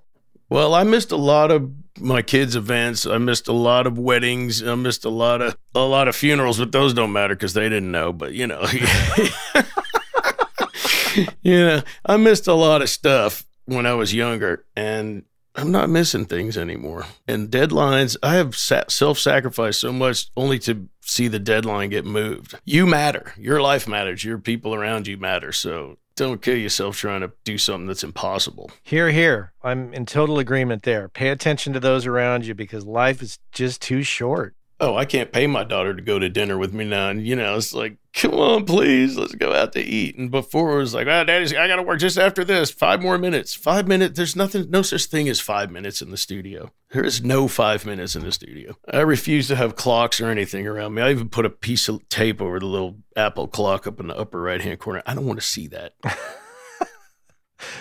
[0.50, 3.06] Well, I missed a lot of my kids' events.
[3.06, 4.64] I missed a lot of weddings.
[4.64, 7.68] I missed a lot of a lot of funerals, but those don't matter because they
[7.70, 8.14] didn't know.
[8.14, 8.66] But you know,
[11.42, 15.24] you know, I missed a lot of stuff when I was younger, and
[15.56, 17.06] I'm not missing things anymore.
[17.28, 22.60] And deadlines, I have self sacrificed so much only to see the deadline get moved.
[22.64, 23.34] You matter.
[23.38, 24.24] Your life matters.
[24.24, 25.52] Your people around you matter.
[25.52, 28.70] So don't kill yourself trying to do something that's impossible.
[28.84, 29.54] Here, here.
[29.64, 31.08] I'm in total agreement there.
[31.08, 34.56] Pay attention to those around you because life is just too short.
[34.80, 37.10] Oh, I can't pay my daughter to go to dinner with me now.
[37.10, 40.18] And, you know, it's like, come on, please, let's go out to eat.
[40.18, 42.70] And before it was like, ah, oh, daddy's, I got to work just after this.
[42.70, 43.56] Five more minutes.
[43.56, 44.18] Five minutes.
[44.18, 46.72] There's nothing, no such thing as five minutes in the studio.
[46.92, 48.76] There is no five minutes in the studio.
[48.92, 51.02] I refuse to have clocks or anything around me.
[51.02, 54.18] I even put a piece of tape over the little Apple clock up in the
[54.18, 55.02] upper right hand corner.
[55.08, 55.96] I don't want to see that.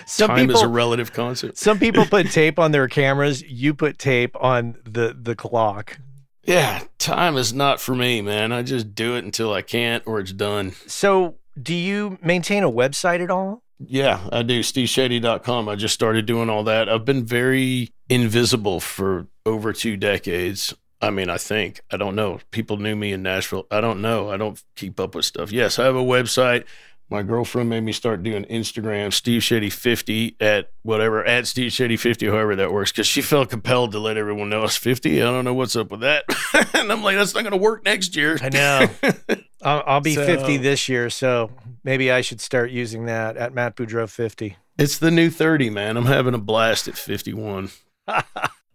[0.05, 1.57] Some Time people, is a relative concept.
[1.57, 3.43] Some people put tape on their cameras.
[3.43, 5.99] You put tape on the the clock.
[6.47, 8.53] Yeah, time is not for me, man.
[8.53, 10.71] I just do it until I can't or it's done.
[10.87, 13.63] So, do you maintain a website at all?
[13.79, 14.61] Yeah, I do.
[14.61, 15.67] SteveChadie.com.
[15.67, 16.87] I just started doing all that.
[16.87, 20.73] I've been very invisible for over two decades.
[21.01, 21.81] I mean, I think.
[21.91, 22.39] I don't know.
[22.51, 23.67] People knew me in Nashville.
[23.69, 24.31] I don't know.
[24.31, 25.51] I don't keep up with stuff.
[25.51, 26.63] Yes, I have a website
[27.09, 31.99] my girlfriend made me start doing Instagram, Steve Chadie 50 at whatever, at Steve Chadie
[31.99, 35.21] 50, however that works, because she felt compelled to let everyone know I was 50.
[35.21, 36.25] I don't know what's up with that.
[36.73, 38.37] and I'm like, that's not going to work next year.
[38.41, 38.89] I know.
[39.61, 41.51] I'll, I'll, be so, 50 this year, so
[41.83, 44.57] maybe I should start using that at Matt Boudreau 50.
[44.77, 45.97] It's the new 30, man.
[45.97, 47.69] I'm having a blast at 51.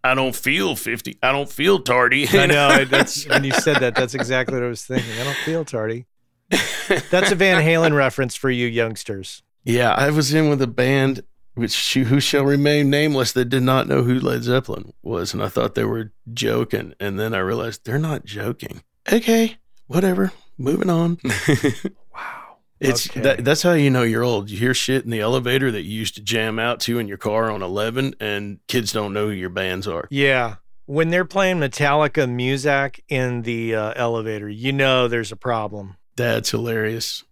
[0.05, 1.19] I don't feel 50.
[1.23, 2.27] I don't feel tardy.
[2.27, 2.83] I know.
[2.83, 3.95] That's when you said that.
[3.95, 5.13] That's exactly what I was thinking.
[5.17, 6.07] I don't feel tardy.
[6.49, 9.43] That's a Van Halen reference for you youngsters.
[9.63, 11.23] Yeah, I was in with a band
[11.55, 15.49] which who shall remain nameless that did not know who Led Zeppelin was, and I
[15.49, 18.81] thought they were joking, and then I realized they're not joking.
[19.11, 20.31] Okay, whatever.
[20.57, 21.19] Moving on.
[22.13, 22.57] wow.
[22.79, 23.21] It's okay.
[23.21, 24.49] that, that's how you know you're old.
[24.49, 27.17] You hear shit in the elevator that you used to jam out to in your
[27.17, 30.07] car on 11, and kids don't know who your bands are.
[30.09, 30.55] Yeah.
[30.85, 35.95] When they're playing Metallica Muzak in the uh, elevator, you know there's a problem.
[36.15, 37.23] That's hilarious.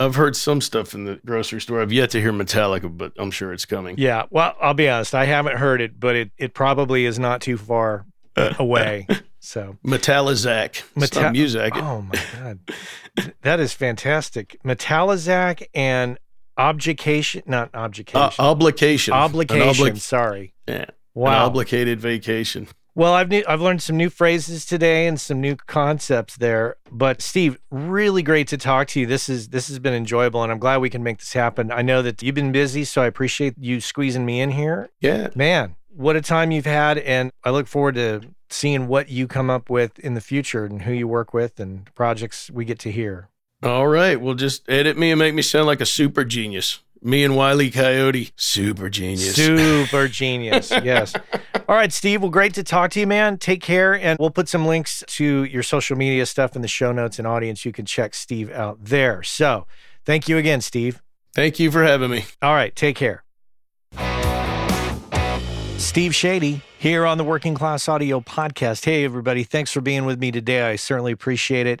[0.00, 1.80] I've heard some stuff in the grocery store.
[1.82, 3.96] I've yet to hear Metallica, but I'm sure it's coming.
[3.98, 4.26] Yeah.
[4.30, 5.14] Well, I'll be honest.
[5.14, 8.06] I haven't heard it, but it, it probably is not too far
[8.36, 9.06] away.
[9.40, 10.82] So Metallizak.
[10.94, 11.72] Meta- music.
[11.76, 12.58] Oh my god,
[13.42, 14.56] that is fantastic.
[14.64, 16.18] Metallizak and
[16.56, 18.20] objcation, not objcation.
[18.20, 19.14] Uh, obligation.
[19.14, 19.86] Obligation.
[19.86, 20.54] Obli- sorry.
[20.68, 20.86] Yeah.
[21.14, 21.30] Wow.
[21.30, 22.68] An obligated vacation.
[22.98, 26.78] Well, I've new, I've learned some new phrases today and some new concepts there.
[26.90, 29.06] But Steve, really great to talk to you.
[29.06, 31.70] This is this has been enjoyable, and I'm glad we can make this happen.
[31.70, 34.90] I know that you've been busy, so I appreciate you squeezing me in here.
[35.00, 39.28] Yeah, man, what a time you've had, and I look forward to seeing what you
[39.28, 42.80] come up with in the future and who you work with and projects we get
[42.80, 43.28] to hear.
[43.62, 46.80] All right, well, just edit me and make me sound like a super genius.
[47.02, 49.34] Me and Wiley Coyote, super genius.
[49.34, 50.70] Super genius.
[50.70, 51.14] Yes.
[51.68, 52.22] All right, Steve.
[52.22, 53.38] Well, great to talk to you, man.
[53.38, 53.94] Take care.
[53.94, 57.26] And we'll put some links to your social media stuff in the show notes and
[57.26, 57.64] audience.
[57.64, 59.22] You can check Steve out there.
[59.22, 59.66] So
[60.04, 61.00] thank you again, Steve.
[61.34, 62.24] Thank you for having me.
[62.42, 62.74] All right.
[62.74, 63.22] Take care.
[65.76, 68.84] Steve Chadie here on the Working Class Audio Podcast.
[68.84, 69.44] Hey, everybody.
[69.44, 70.62] Thanks for being with me today.
[70.62, 71.80] I certainly appreciate it.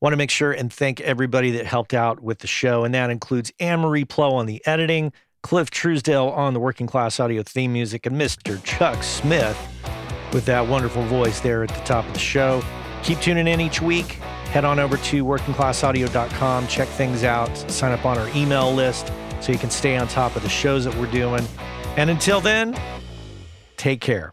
[0.00, 3.10] Want to make sure and thank everybody that helped out with the show, and that
[3.10, 7.72] includes Anne Marie Plo on the editing, Cliff Truesdale on the working class audio theme
[7.74, 8.62] music, and Mr.
[8.64, 9.58] Chuck Smith
[10.32, 12.62] with that wonderful voice there at the top of the show.
[13.02, 14.12] Keep tuning in each week.
[14.52, 19.52] Head on over to workingclassaudio.com, check things out, sign up on our email list so
[19.52, 21.46] you can stay on top of the shows that we're doing.
[21.96, 22.74] And until then,
[23.76, 24.32] take care.